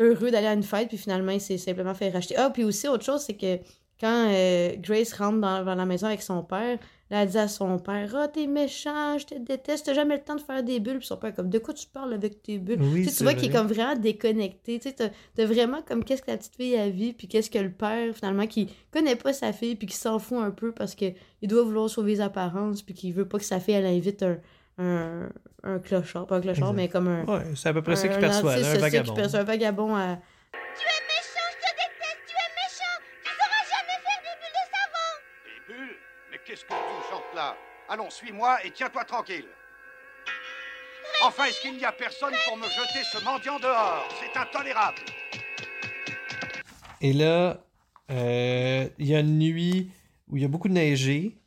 heureux 0.00 0.30
d'aller 0.30 0.46
à 0.46 0.54
une 0.54 0.62
fête, 0.62 0.88
puis 0.88 0.98
finalement, 0.98 1.32
il 1.32 1.40
s'est 1.40 1.58
simplement 1.58 1.94
fait 1.94 2.10
racheter. 2.10 2.36
Ah, 2.36 2.50
puis 2.50 2.64
aussi, 2.64 2.88
autre 2.88 3.04
chose, 3.04 3.22
c'est 3.22 3.34
que 3.34 3.58
quand 4.00 4.28
euh, 4.28 4.74
Grace 4.78 5.12
rentre 5.12 5.40
dans, 5.40 5.64
dans 5.64 5.74
la 5.74 5.86
maison 5.86 6.08
avec 6.08 6.22
son 6.22 6.42
père, 6.42 6.78
là, 7.10 7.22
elle 7.22 7.28
dit 7.28 7.38
à 7.38 7.46
son 7.46 7.78
père 7.78 8.14
Ah, 8.16 8.28
t'es 8.28 8.46
méchant, 8.46 9.16
je 9.18 9.26
te 9.26 9.34
déteste, 9.38 9.86
t'as 9.86 9.94
jamais 9.94 10.16
le 10.16 10.22
temps 10.22 10.34
de 10.34 10.40
faire 10.40 10.62
des 10.62 10.80
bulles. 10.80 10.98
Puis 10.98 11.06
son 11.06 11.16
père, 11.16 11.34
comme, 11.34 11.48
de 11.48 11.58
quoi 11.58 11.74
tu 11.74 11.86
parles 11.86 12.12
avec 12.12 12.42
tes 12.42 12.58
bulles? 12.58 12.82
Oui, 12.82 13.04
tu 13.04 13.10
sais, 13.10 13.16
tu 13.16 13.22
vois 13.22 13.34
qu'il 13.34 13.50
est 13.50 13.52
comme 13.52 13.68
vraiment 13.68 13.94
déconnecté. 13.94 14.78
Tu 14.78 14.88
sais, 14.88 14.94
t'as, 14.94 15.10
t'as 15.36 15.46
vraiment 15.46 15.80
comme 15.82 16.02
qu'est-ce 16.02 16.22
que 16.22 16.30
la 16.30 16.36
petite 16.36 16.56
fille 16.56 16.76
a 16.76 16.90
vu, 16.90 17.12
puis 17.12 17.28
qu'est-ce 17.28 17.50
que 17.50 17.58
le 17.58 17.70
père, 17.70 18.14
finalement, 18.14 18.46
qui 18.46 18.68
connaît 18.90 19.16
pas 19.16 19.32
sa 19.32 19.52
fille, 19.52 19.76
puis 19.76 19.86
qui 19.86 19.96
s'en 19.96 20.18
fout 20.18 20.38
un 20.38 20.50
peu 20.50 20.72
parce 20.72 20.94
que 20.94 21.06
il 21.40 21.48
doit 21.48 21.62
vouloir 21.62 21.88
sauver 21.88 22.12
les 22.12 22.20
apparences, 22.20 22.82
puis 22.82 22.94
qu'il 22.94 23.12
veut 23.12 23.28
pas 23.28 23.38
que 23.38 23.44
sa 23.44 23.60
fille, 23.60 23.74
elle 23.74 23.86
invite 23.86 24.22
un, 24.24 24.38
un, 24.78 25.28
un 25.62 25.78
clochard. 25.78 26.26
Pas 26.26 26.36
un 26.36 26.40
clochard, 26.40 26.70
Exact. 26.70 26.76
mais 26.76 26.88
comme 26.88 27.08
un. 27.08 27.24
Ouais, 27.24 27.44
c'est 27.56 27.68
à 27.68 27.72
peu 27.72 27.82
près 27.82 27.96
ça 27.96 28.06
un- 28.06 28.10
qu'il 28.10 28.20
perçoit, 28.20 28.52
un 28.54 28.62
ça 28.62 28.78
vagabond. 28.78 29.14
perçoit, 29.14 29.40
un 29.40 29.44
vagabond 29.44 29.94
à. 29.96 30.16
Tu 30.52 30.58
es 30.58 31.00
méchant, 31.06 31.46
je 31.50 31.56
te 31.56 31.70
déteste, 31.72 32.20
tu 32.26 32.34
es 32.34 32.50
méchant. 32.56 32.96
Tu 33.22 33.30
sauras 33.30 33.64
jamais 33.70 33.98
faire 34.02 34.20
des 34.22 34.34
bulles 34.40 34.54
de 34.58 34.64
savon. 34.74 35.10
Des 35.46 35.74
bulles 35.74 35.96
Mais 36.32 36.38
qu'est-ce 36.44 36.64
que 36.64 36.68
tu 36.68 37.10
chantes 37.10 37.34
là? 37.34 37.56
Allons, 37.88 38.10
suis-moi 38.10 38.58
et 38.64 38.70
tiens-toi 38.70 39.04
tranquille. 39.04 39.46
Enfin, 41.22 41.44
est-ce 41.44 41.60
qu'il 41.60 41.76
n'y 41.76 41.84
a 41.84 41.92
personne 41.92 42.34
pour 42.46 42.56
me 42.56 42.64
jeter 42.64 43.02
ce 43.12 43.22
mendiant 43.24 43.58
dehors? 43.58 44.08
C'est 44.20 44.38
intolérable. 44.38 44.98
Et 47.00 47.12
là, 47.12 47.58
euh, 48.10 48.88
il 48.98 49.06
y 49.06 49.14
a 49.14 49.20
une 49.20 49.38
nuit 49.38 49.90
où 50.28 50.36
il 50.36 50.42
y 50.42 50.44
a 50.44 50.48
beaucoup 50.48 50.68
de 50.68 50.74
neigé. 50.74 51.38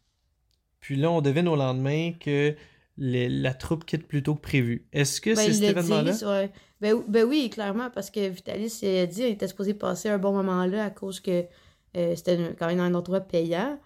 Puis 0.79 0.95
là, 0.95 1.09
on 1.11 1.21
devine 1.21 1.47
au 1.47 1.55
lendemain 1.55 2.13
que 2.13 2.55
les- 2.97 3.29
la 3.29 3.53
troupe 3.53 3.86
quitte 3.86 4.07
plus 4.07 4.23
tôt 4.23 4.36
que 4.36 4.41
prévu. 4.41 4.88
Est-ce 4.93 5.21
que 5.21 5.31
Ben, 5.31 5.38
c'est 5.38 5.53
cet 5.53 5.63
événement-là? 5.69 6.15
ouais. 6.29 6.51
Ben, 6.81 6.95
ben 7.07 7.23
oui, 7.25 7.49
clairement, 7.49 7.89
parce 7.89 8.10
que 8.12 8.27
Vitalis 8.29 8.79
il 8.83 8.97
a 8.99 9.05
dit 9.05 9.21
qu'il 9.21 9.25
était 9.31 9.47
supposé 9.47 9.73
passer 9.73 10.10
un 10.10 10.17
bon 10.17 10.31
moment 10.33 10.65
là 10.65 10.86
à 10.86 10.89
cause 10.89 11.19
que 11.19 11.45
euh, 11.95 12.15
c'était 12.15 12.38
quand 12.60 12.67
même 12.67 12.79
un 12.79 12.93
endroit 12.93 13.21
payant, 13.21 13.79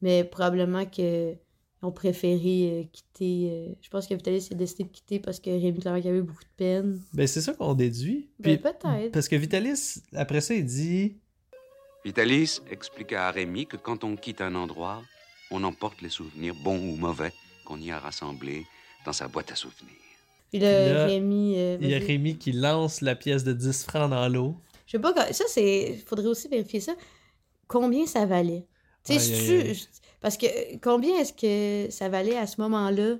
mais 0.00 0.24
probablement 0.24 0.84
que 0.86 1.32
ils 1.80 1.86
ont 1.86 1.92
préféré 1.92 2.70
euh, 2.72 2.84
quitter. 2.92 3.50
euh, 3.52 3.74
je 3.80 3.88
pense 3.88 4.06
que 4.08 4.14
Vitalis 4.14 4.48
a 4.50 4.54
décidé 4.54 4.82
de 4.84 4.88
quitter 4.88 5.20
parce 5.20 5.38
que 5.38 5.50
Rémi 5.50 5.78
clairement 5.78 6.00
qu'il 6.00 6.10
avait 6.10 6.22
beaucoup 6.22 6.42
de 6.42 6.48
peine. 6.56 7.00
Ben, 7.12 7.26
c'est 7.26 7.40
ça 7.40 7.52
qu'on 7.52 7.74
déduit. 7.74 8.28
Ben, 8.40 8.58
peut-être. 8.58 9.12
Parce 9.12 9.28
que 9.28 9.36
Vitalis, 9.36 10.02
après 10.14 10.40
ça, 10.40 10.54
il 10.54 10.64
dit 10.64 11.16
Vitalis 12.04 12.60
expliqua 12.70 13.28
à 13.28 13.30
Rémi 13.30 13.66
que 13.66 13.76
quand 13.76 14.04
on 14.04 14.16
quitte 14.16 14.40
un 14.40 14.54
endroit, 14.54 15.02
on 15.50 15.62
emporte 15.64 16.00
les 16.02 16.08
souvenirs, 16.08 16.54
bons 16.64 16.78
ou 16.78 16.96
mauvais, 16.96 17.32
qu'on 17.68 17.78
y 17.80 17.90
a 17.90 17.98
rassemblés 17.98 18.64
dans 19.04 19.12
sa 19.12 19.28
boîte 19.28 19.52
à 19.52 19.54
souvenirs. 19.56 19.92
Puis 20.50 20.58
là, 20.60 21.04
Rémi. 21.04 21.54
euh, 21.58 21.76
il 21.80 21.88
y 21.88 21.94
a 21.94 21.98
vas-y. 21.98 22.06
Rémi 22.08 22.38
qui 22.38 22.52
lance 22.52 23.02
la 23.02 23.14
pièce 23.14 23.44
de 23.44 23.52
10 23.52 23.84
francs 23.84 24.08
dans 24.10 24.26
l'eau. 24.28 24.56
Je 24.86 24.92
sais 24.92 24.98
pas, 24.98 25.32
ça, 25.32 25.44
c'est. 25.48 26.02
Faudrait 26.06 26.26
aussi 26.28 26.48
vérifier 26.48 26.80
ça. 26.80 26.94
Combien 27.66 28.06
ça 28.06 28.24
valait? 28.24 28.66
Tu 29.04 29.18
sais, 29.18 29.34
Aïe, 29.34 29.50
aïe, 29.60 29.68
aïe. 29.70 29.88
Parce 30.20 30.36
que 30.38 30.46
euh, 30.46 30.78
combien 30.82 31.18
est-ce 31.20 31.34
que 31.34 31.90
ça 31.92 32.08
valait 32.08 32.36
à 32.38 32.46
ce 32.46 32.60
moment-là 32.62 33.16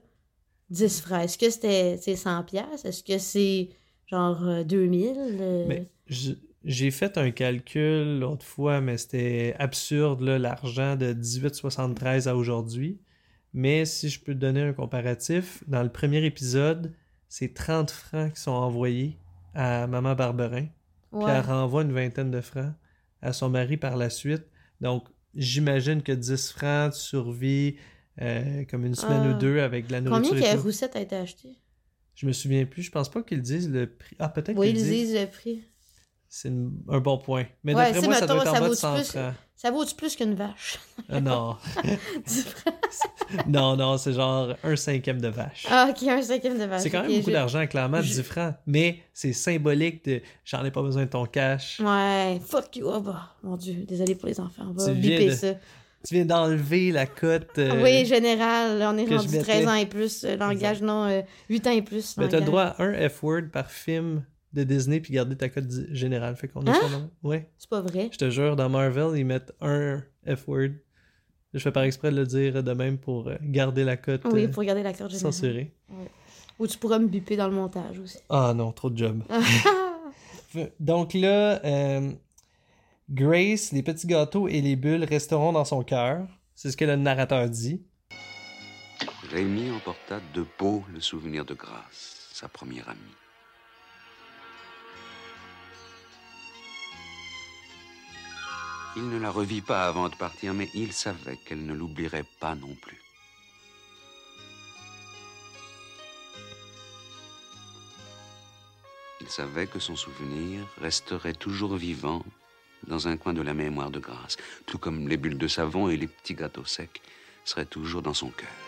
10 0.71 1.01
francs? 1.03 1.23
Est-ce 1.25 1.37
que 1.37 1.51
c'était 1.51 1.99
c'est 2.01 2.17
100 2.17 2.43
pièces 2.45 2.85
Est-ce 2.87 3.05
que 3.05 3.19
c'est 3.19 3.69
genre 4.07 4.43
euh, 4.49 4.65
2000? 4.65 5.15
euh? 5.19 5.65
Mais 5.69 5.87
je- 6.07 6.33
j'ai 6.65 6.91
fait 6.91 7.19
un 7.19 7.31
calcul 7.31 8.19
l'autre 8.19 8.45
fois, 8.47 8.81
mais 8.81 8.97
c'était 8.97 9.55
absurde, 9.59 10.23
là, 10.23 10.39
l'argent 10.39 10.97
de 10.97 11.13
1873 11.13 12.27
à 12.29 12.35
aujourd'hui. 12.37 12.99
Mais 13.55 13.85
si 13.85 14.09
je 14.09 14.21
peux 14.21 14.35
te 14.35 14.39
donner 14.39 14.63
un 14.63 14.73
comparatif, 14.73 15.63
dans 15.67 15.83
le 15.83 15.89
premier 15.91 16.25
épisode, 16.25 16.93
c'est 17.29 17.55
30 17.55 17.91
francs 17.91 18.33
qui 18.35 18.41
sont 18.41 18.51
envoyés 18.53 19.19
à 19.55 19.87
Maman 19.87 20.15
Barberin. 20.15 20.67
Puis 21.11 21.21
Ouais. 21.25 21.31
elle 21.33 21.41
renvoie 21.45 21.83
une 21.83 21.93
vingtaine 21.93 22.31
de 22.31 22.41
francs 22.41 22.73
à 23.23 23.33
son 23.33 23.49
mari 23.49 23.77
par 23.79 23.97
la 23.97 24.11
suite. 24.11 24.45
Donc, 24.81 25.05
j'imagine 25.35 26.03
que 26.03 26.13
10 26.13 26.53
francs, 26.53 26.93
tu 26.93 27.01
survis 27.01 27.77
euh, 28.21 28.65
comme 28.71 28.85
une 28.85 28.95
semaine 28.95 29.23
Ah. 29.25 29.31
ou 29.31 29.39
deux 29.39 29.61
avec 29.61 29.87
de 29.87 29.93
la 29.93 30.01
nourriture. 30.01 30.31
Combien 30.35 30.55
que. 30.57 30.59
Roussette 30.61 30.97
a 30.97 31.01
été 31.01 31.17
achetée? 31.17 31.57
Je 32.15 32.27
me 32.27 32.33
souviens 32.33 32.65
plus. 32.67 32.83
Je 32.83 32.91
pense 32.91 33.09
pas 33.11 33.23
qu'ils 33.23 33.43
disent 33.43 33.71
le 33.71 33.87
prix. 33.87 34.17
Ah, 34.19 34.29
peut-être 34.29 34.59
Oui, 34.59 34.69
qu'ils 34.69 34.79
ils 34.79 34.83
disent. 34.83 35.09
disent 35.13 35.15
le 35.21 35.27
prix. 35.29 35.63
C'est 36.31 36.51
un 36.51 36.99
bon 37.01 37.19
point. 37.19 37.45
Mais 37.65 37.75
Ouais, 37.75 37.93
d'après 37.93 38.07
moi, 38.07 38.15
ça 38.17 38.21
mettons, 38.23 38.35
doit 38.35 38.43
être 38.43 38.51
en 38.51 38.55
ça 38.55 38.61
bas 38.61 38.65
de 38.67 38.69
vaut-tu 38.71 38.81
100 38.81 38.95
plus- 38.97 39.05
francs. 39.11 39.35
Ça 39.57 39.71
vaut-tu 39.73 39.95
plus 39.97 40.15
qu'une 40.15 40.35
vache? 40.35 40.79
Ah, 41.09 41.21
non. 41.21 41.57
10 42.27 42.43
francs. 42.45 42.75
non, 43.49 43.77
non, 43.77 43.97
c'est 43.99 44.13
genre 44.13 44.55
un 44.63 44.77
cinquième 44.77 45.21
de 45.21 45.29
vache. 45.29 45.67
Ah, 45.71 45.89
ok, 45.91 46.03
un 46.07 46.23
cinquième 46.23 46.59
de 46.59 46.65
vache. 46.65 46.83
c'est 46.83 46.91
quand 46.91 47.03
même 47.03 47.11
beaucoup 47.13 47.31
je- 47.31 47.35
d'argent, 47.35 47.67
clairement, 47.67 48.01
je- 48.03 48.13
10 48.13 48.23
francs. 48.23 48.55
Mais 48.67 48.99
c'est 49.13 49.33
symbolique 49.33 50.05
de 50.05 50.21
j'en 50.45 50.65
ai 50.65 50.71
pas 50.71 50.83
besoin 50.83 51.07
de 51.07 51.11
ton 51.11 51.25
cash. 51.27 51.81
Ouais, 51.81 52.41
fuck 52.47 52.77
you. 52.77 52.87
Oh, 52.89 53.01
bah, 53.01 53.35
mon 53.43 53.57
Dieu, 53.57 53.85
désolé 53.87 54.15
pour 54.15 54.29
les 54.29 54.39
enfants. 54.39 54.65
On 54.69 54.73
va 54.73 54.93
biper 54.93 55.27
de- 55.27 55.31
ça. 55.35 55.55
Tu 56.07 56.15
viens 56.15 56.25
d'enlever 56.27 56.93
la 56.93 57.07
cote. 57.07 57.59
euh, 57.59 57.83
Oui, 57.83 58.05
général, 58.07 58.79
on 58.83 58.97
est 58.97 59.07
rendu 59.07 59.29
mettais. 59.29 59.43
13 59.43 59.67
ans 59.67 59.75
et 59.75 59.87
plus. 59.87 60.25
euh, 60.25 60.37
Langage, 60.37 60.81
non, 60.83 61.07
euh, 61.07 61.23
8 61.49 61.67
ans 61.67 61.73
et 61.73 61.83
plus. 61.83 62.17
Mais 62.19 62.29
t'as 62.29 62.39
le 62.39 62.45
droit 62.47 62.63
à 62.79 62.83
un 62.85 63.09
F-word 63.09 63.49
par 63.53 63.71
film 63.71 64.23
de 64.59 64.65
Disney 64.65 65.01
puis 65.01 65.13
garder 65.15 65.37
ta 65.37 65.49
cote 65.49 65.67
générale. 65.93 66.37
Fait 66.37 66.49
qu'on 66.49 66.63
est 66.65 66.71
Hein? 66.71 66.75
sur 66.75 66.89
le- 66.89 67.29
Ouais. 67.29 67.49
C'est 67.59 67.71
pas 67.71 67.81
vrai. 67.81 68.09
Je 68.13 68.19
te 68.19 68.31
jure, 68.31 68.57
dans 68.57 68.69
Marvel, 68.69 69.17
ils 69.19 69.25
mettent 69.25 69.53
un 69.61 70.03
F-word. 70.27 70.71
Je 71.55 71.59
fais 71.61 71.73
par 71.73 71.85
exprès 71.85 72.11
de 72.11 72.17
le 72.17 72.27
dire 72.27 72.63
de 72.63 72.73
même 72.73 72.99
pour 72.99 73.29
euh, 73.29 73.37
garder 73.43 73.83
la 73.85 73.97
cote 73.97 74.23
Oui, 74.33 74.45
euh, 74.45 74.49
pour 74.49 74.59
regarder 74.61 74.83
la 74.83 74.93
carte 74.93 75.11
générale. 75.11 75.33
censurée. 75.33 75.73
Ou 76.59 76.67
tu 76.67 76.77
pourras 76.77 76.99
me 76.99 77.07
biper 77.07 77.37
dans 77.37 77.49
le 77.49 77.55
montage 77.55 77.99
aussi. 77.99 78.19
Ah 78.29 78.53
non, 78.55 78.73
trop 78.73 78.91
de 78.91 78.99
job. 78.99 79.23
Donc 80.81 81.15
là, 81.15 81.65
euh, 81.65 82.13
Grace, 83.11 83.73
les 83.73 83.83
petits 83.83 84.07
gâteaux 84.07 84.49
et 84.49 84.61
les 84.61 84.77
bulles 84.77 85.05
resteront 85.05 85.53
dans 85.53 85.65
son 85.65 85.83
cœur. 85.83 86.27
C'est 86.55 86.71
ce 86.71 86.77
que 86.77 86.85
le 86.85 86.97
narrateur 86.97 87.49
dit. 87.49 87.83
Rémi 89.31 89.71
emporta 89.71 90.21
de 90.35 90.45
beau 90.59 90.83
le 90.93 91.01
souvenir 91.01 91.45
de 91.45 91.55
Grâce, 91.55 92.29
sa 92.33 92.49
première 92.49 92.89
amie. 92.89 92.99
Il 99.01 99.11
ne 99.11 99.19
la 99.21 99.31
revit 99.31 99.61
pas 99.61 99.87
avant 99.87 100.09
de 100.09 100.17
partir, 100.17 100.55
mais 100.55 100.69
il 100.75 100.93
savait 100.93 101.37
qu'elle 101.37 101.65
ne 101.65 101.73
l'oublierait 101.73 102.27
pas 102.41 102.57
non 102.57 102.75
plus. 102.75 103.01
Il 109.21 109.29
savait 109.29 109.69
que 109.69 109.79
son 109.79 109.95
souvenir 109.95 110.67
resterait 110.81 111.33
toujours 111.33 111.77
vivant 111.77 112.25
dans 112.89 113.07
un 113.07 113.17
coin 113.17 113.35
de 113.35 113.43
la 113.43 113.55
mémoire 113.55 113.93
de 113.93 114.01
Grâce, 114.01 114.37
tout 114.67 114.79
comme 114.79 115.07
les 115.07 115.17
bulles 115.17 115.39
de 115.39 115.47
savon 115.47 115.89
et 115.89 115.97
les 115.97 116.09
petits 116.09 116.35
gâteaux 116.35 116.65
secs 116.65 117.01
seraient 117.45 117.67
toujours 117.67 118.03
dans 118.03 118.15
son 118.15 118.31
cœur. 118.31 118.68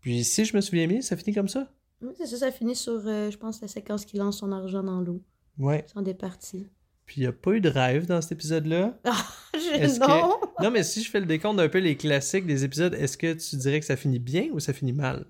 Puis 0.00 0.24
si 0.24 0.44
je 0.44 0.56
me 0.56 0.60
souviens 0.60 0.86
bien, 0.86 1.00
ça 1.00 1.16
finit 1.16 1.34
comme 1.34 1.48
ça? 1.48 1.68
Oui, 2.02 2.12
c'est 2.16 2.26
ça, 2.26 2.38
ça 2.38 2.50
finit 2.50 2.74
sur, 2.76 3.00
euh, 3.06 3.30
je 3.30 3.36
pense, 3.36 3.60
la 3.60 3.68
séquence 3.68 4.04
qui 4.04 4.16
lance 4.16 4.38
son 4.38 4.52
argent 4.52 4.82
dans 4.82 5.00
l'eau. 5.00 5.22
Ouais. 5.58 5.84
C'en 5.92 6.04
est 6.04 6.14
parti. 6.14 6.66
Puis 7.04 7.16
il 7.18 7.20
n'y 7.24 7.26
a 7.26 7.32
pas 7.32 7.50
eu 7.52 7.60
de 7.60 7.68
rêve 7.68 8.06
dans 8.06 8.20
cet 8.22 8.32
épisode-là? 8.32 8.98
Je- 9.54 9.80
Est-ce 9.82 10.00
non! 10.00 10.06
que- 10.06 10.62
Non, 10.62 10.70
mais 10.70 10.82
si 10.82 11.02
je 11.02 11.10
fais 11.10 11.20
le 11.20 11.26
décompte 11.26 11.58
d'un 11.58 11.68
peu 11.68 11.78
les 11.78 11.96
classiques 11.96 12.46
des 12.46 12.64
épisodes, 12.64 12.94
est-ce 12.94 13.18
que 13.18 13.32
tu 13.34 13.56
dirais 13.56 13.80
que 13.80 13.86
ça 13.86 13.96
finit 13.96 14.18
bien 14.20 14.48
ou 14.52 14.60
ça 14.60 14.72
finit 14.72 14.92
mal? 14.92 15.26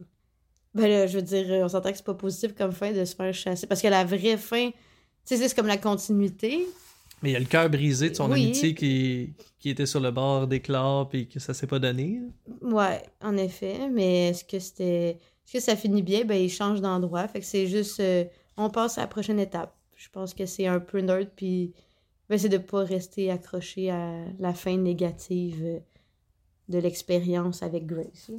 Ben 0.75 0.87
là, 0.89 1.07
je 1.09 1.17
veux 1.17 1.23
dire, 1.23 1.47
euh, 1.51 1.65
on 1.65 1.69
s'entend 1.69 1.91
que 1.91 1.97
c'est 1.97 2.05
pas 2.07 2.15
positif 2.15 2.55
comme 2.55 2.71
fin 2.73 2.93
de 2.93 3.05
se 3.05 3.17
faire 3.17 3.35
chasser. 3.35 3.67
Parce 3.67 3.83
que 3.83 3.89
la 3.89 4.05
vraie 4.05 4.37
fin, 4.37 4.71
tu 4.71 4.77
sais, 5.37 5.49
c'est 5.49 5.55
comme 5.57 5.67
la 5.67 5.79
continuité. 5.79 6.65
Mais 7.23 7.31
il 7.31 7.33
y 7.33 7.37
a 7.37 7.41
le 7.41 7.45
cœur 7.45 7.69
brisé 7.69 8.11
de 8.11 8.15
son 8.15 8.31
Oui. 8.31 8.45
amitié 8.45 8.75
qui, 8.75 9.35
qui 9.59 9.69
était 9.71 9.87
sur 9.87 10.01
le 10.01 10.11
bord 10.11 10.47
d'éclat 10.47 11.07
puis 11.11 11.29
que 11.29 11.39
ça 11.39 11.53
s'est 11.55 11.67
pas 11.67 11.79
donné. 11.79 12.21
Ouais, 12.63 13.03
en 13.21 13.37
effet. 13.37 13.89
Mais 13.93 14.29
est-ce 14.29 14.45
que 14.45 14.59
c'était. 14.59 15.11
Est-ce 15.47 15.53
que 15.55 15.61
ça 15.61 15.77
finit 15.77 16.03
bien? 16.03 16.25
Ben, 16.25 16.37
il 16.41 16.49
change 16.51 16.81
d'endroit. 16.81 17.27
Fait 17.29 17.41
que 17.41 17.47
c'est 17.47 17.67
juste. 17.67 18.01
euh, 18.01 18.25
on 18.57 18.71
passe 18.71 18.99
à 18.99 19.03
la 19.03 19.07
prochaine 19.07 19.39
étape. 19.39 19.75
Je 19.97 20.09
pense 20.11 20.33
que 20.35 20.47
c'est 20.47 20.67
un 20.67 20.81
peu 20.81 21.01
nerd, 21.01 21.29
puis. 21.37 21.73
Ben, 22.29 22.39
c'est 22.39 22.49
de 22.49 22.59
pas 22.59 22.85
rester 22.85 23.31
accroché 23.31 23.91
à 23.91 24.25
la 24.39 24.55
fin 24.55 24.77
négative 24.77 25.63
euh, 25.65 25.79
de 26.69 26.79
l'expérience 26.79 27.63
avec 27.63 27.87
Grace. 27.87 28.31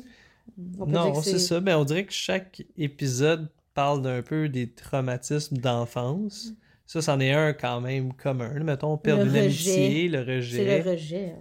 On 0.80 0.86
peut 0.86 0.92
dire 0.92 1.06
Non, 1.06 1.22
c'est 1.22 1.40
ça. 1.40 1.60
Ben, 1.60 1.78
on 1.78 1.84
dirait 1.84 2.06
que 2.06 2.14
chaque 2.14 2.64
épisode 2.78 3.50
parle 3.74 4.02
d'un 4.02 4.22
peu 4.22 4.50
des 4.50 4.70
traumatismes 4.72 5.58
d'enfance. 5.58 6.54
Ça, 6.92 7.02
c'en 7.02 7.22
est 7.22 7.32
un 7.32 7.54
quand 7.54 7.80
même 7.80 8.12
commun. 8.14 8.54
Mettons, 8.66 8.98
perdre 8.98 9.24
Le 9.24 9.30
une 9.30 9.46
rejet. 9.46 9.72
amitié, 9.72 10.08
le 10.10 10.26
C'est 10.26 10.36
rejet. 10.36 10.84
le 10.84 10.90
rejet. 10.92 11.36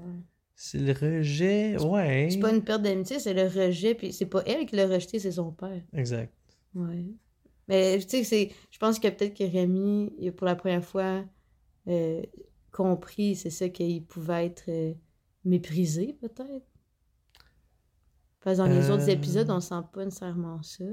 C'est 0.54 0.78
le 0.78 0.92
rejet, 0.92 1.76
ouais. 1.82 2.28
C'est 2.30 2.38
pas 2.38 2.52
une 2.52 2.62
perte 2.62 2.82
d'amitié, 2.82 3.18
c'est 3.18 3.34
le 3.34 3.48
rejet. 3.48 3.96
Puis 3.96 4.12
c'est 4.12 4.26
pas 4.26 4.44
elle 4.46 4.64
qui 4.64 4.76
l'a 4.76 4.86
rejeté, 4.86 5.18
c'est 5.18 5.32
son 5.32 5.50
père. 5.50 5.82
Exact. 5.92 6.32
Ouais. 6.72 7.04
Mais 7.66 7.98
tu 7.98 8.08
sais, 8.08 8.22
c'est. 8.22 8.50
Je 8.70 8.78
pense 8.78 9.00
que 9.00 9.08
peut-être 9.08 9.36
que 9.36 9.42
Rémi, 9.42 10.12
il 10.18 10.28
a 10.28 10.32
pour 10.32 10.46
la 10.46 10.54
première 10.54 10.84
fois 10.84 11.24
euh, 11.88 12.22
compris, 12.70 13.34
c'est 13.34 13.50
ça, 13.50 13.68
qu'il 13.70 14.04
pouvait 14.04 14.46
être 14.46 14.66
euh, 14.68 14.92
méprisé, 15.44 16.16
peut-être. 16.20 16.69
Parce 18.42 18.56
que 18.56 18.62
dans 18.62 18.68
les 18.68 18.88
Euh. 18.90 18.94
autres 18.94 19.08
épisodes, 19.10 19.50
on 19.50 19.60
sent 19.60 19.74
pas 19.92 20.04
nécessairement 20.04 20.62
ça. 20.62 20.84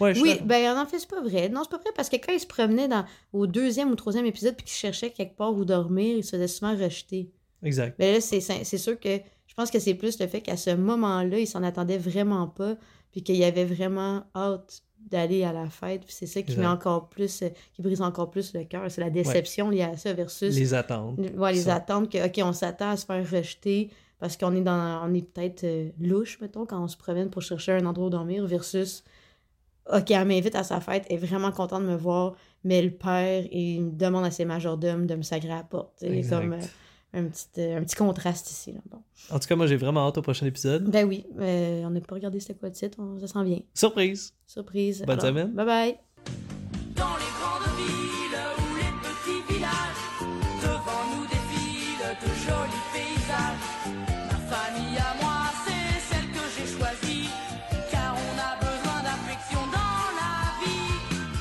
Ouais, 0.00 0.14
je 0.14 0.20
Oui, 0.20 0.30
suis- 0.36 0.40
ben 0.44 0.76
en 0.78 0.84
fait, 0.84 0.98
c'est 0.98 1.08
pas 1.08 1.22
vrai. 1.22 1.48
Non, 1.48 1.62
c'est 1.64 1.70
pas 1.70 1.78
vrai 1.78 1.90
parce 1.96 2.08
que 2.10 2.16
quand 2.16 2.32
il 2.32 2.40
se 2.40 2.46
promenait 2.46 2.86
dans, 2.88 3.04
au 3.32 3.46
deuxième 3.46 3.90
ou 3.90 3.94
troisième 3.96 4.26
épisode 4.26 4.54
puis 4.56 4.64
qu'il 4.64 4.74
cherchait 4.74 5.10
quelque 5.10 5.36
part 5.36 5.54
où 5.54 5.64
dormir, 5.64 6.16
il 6.18 6.24
se 6.24 6.30
faisait 6.32 6.48
souvent 6.48 6.76
rejeter. 6.76 7.30
Exact. 7.62 7.96
Mais 7.98 8.12
là, 8.14 8.20
c'est 8.20 8.40
c'est 8.40 8.78
sûr 8.78 8.98
que 9.00 9.18
je 9.46 9.54
pense 9.54 9.70
que 9.70 9.78
c'est 9.78 9.94
plus 9.94 10.18
le 10.20 10.26
fait 10.26 10.40
qu'à 10.42 10.56
ce 10.56 10.70
moment-là, 10.70 11.38
il 11.38 11.46
s'en 11.46 11.62
attendait 11.62 11.98
vraiment 11.98 12.46
pas, 12.48 12.76
puis 13.10 13.22
qu'il 13.22 13.42
avait 13.44 13.64
vraiment 13.64 14.24
hâte 14.36 14.82
d'aller 15.10 15.44
à 15.44 15.52
la 15.52 15.68
fête. 15.70 16.02
Puis 16.04 16.14
c'est 16.16 16.26
ça 16.26 16.42
qui 16.42 16.52
Exact. 16.52 16.60
met 16.62 16.66
encore 16.68 17.08
plus, 17.08 17.42
euh, 17.42 17.48
qui 17.74 17.82
brise 17.82 18.02
encore 18.02 18.30
plus 18.30 18.52
le 18.54 18.64
cœur. 18.64 18.90
C'est 18.90 19.00
la 19.00 19.10
déception 19.10 19.68
liée 19.70 19.82
à 19.82 19.96
ça 19.96 20.12
versus 20.12 20.54
Les 20.54 20.74
attentes. 20.74 21.18
ouais, 21.36 21.52
les 21.54 21.62
ça. 21.62 21.76
attentes 21.76 22.10
que, 22.10 22.24
OK, 22.26 22.40
on 22.44 22.52
s'attend 22.52 22.90
à 22.90 22.96
se 22.96 23.04
faire 23.06 23.28
rejeter 23.30 23.90
parce 24.22 24.36
qu'on 24.36 24.54
est 24.54 24.60
dans 24.60 25.02
on 25.04 25.12
est 25.14 25.28
peut-être 25.28 25.64
euh, 25.64 25.88
louche, 26.00 26.38
mettons, 26.40 26.64
quand 26.64 26.80
on 26.80 26.86
se 26.86 26.96
promène 26.96 27.28
pour 27.28 27.42
chercher 27.42 27.72
un 27.72 27.84
endroit 27.86 28.06
où 28.06 28.10
dormir 28.10 28.46
versus 28.46 29.02
OK, 29.92 30.12
elle 30.12 30.28
m'invite 30.28 30.54
à 30.54 30.62
sa 30.62 30.80
fête, 30.80 31.04
elle 31.10 31.16
est 31.16 31.26
vraiment 31.26 31.50
contente 31.50 31.82
de 31.82 31.88
me 31.88 31.96
voir, 31.96 32.34
mais 32.62 32.80
le 32.82 32.92
père, 32.92 33.44
il 33.50 33.96
demande 33.96 34.24
à 34.24 34.30
ses 34.30 34.44
majordomes 34.44 35.08
de 35.08 35.16
me 35.16 35.22
sagrer 35.22 35.50
à 35.50 35.56
la 35.56 35.62
porte. 35.64 35.94
C'est 35.96 36.22
comme 36.30 36.52
euh, 36.52 36.60
un, 37.14 37.24
petit, 37.24 37.48
euh, 37.58 37.78
un 37.78 37.82
petit 37.82 37.96
contraste 37.96 38.48
ici. 38.48 38.70
Là. 38.70 38.78
Bon. 38.88 39.02
En 39.28 39.40
tout 39.40 39.48
cas, 39.48 39.56
moi, 39.56 39.66
j'ai 39.66 39.76
vraiment 39.76 40.06
hâte 40.06 40.18
au 40.18 40.22
prochain 40.22 40.46
épisode. 40.46 40.88
Ben 40.88 41.04
oui, 41.04 41.26
on 41.36 41.90
n'a 41.90 42.00
pas 42.00 42.14
regardé 42.14 42.38
c'était 42.38 42.54
quoi 42.54 42.68
le 42.68 42.76
titre, 42.76 42.98
on- 43.00 43.18
ça 43.18 43.26
s'en 43.26 43.42
vient. 43.42 43.58
Surprise! 43.74 44.32
Surprise. 44.46 45.00
Bonne 45.04 45.18
Alors, 45.18 45.26
semaine. 45.26 45.50
Bye 45.50 45.66
bye. 45.66 45.98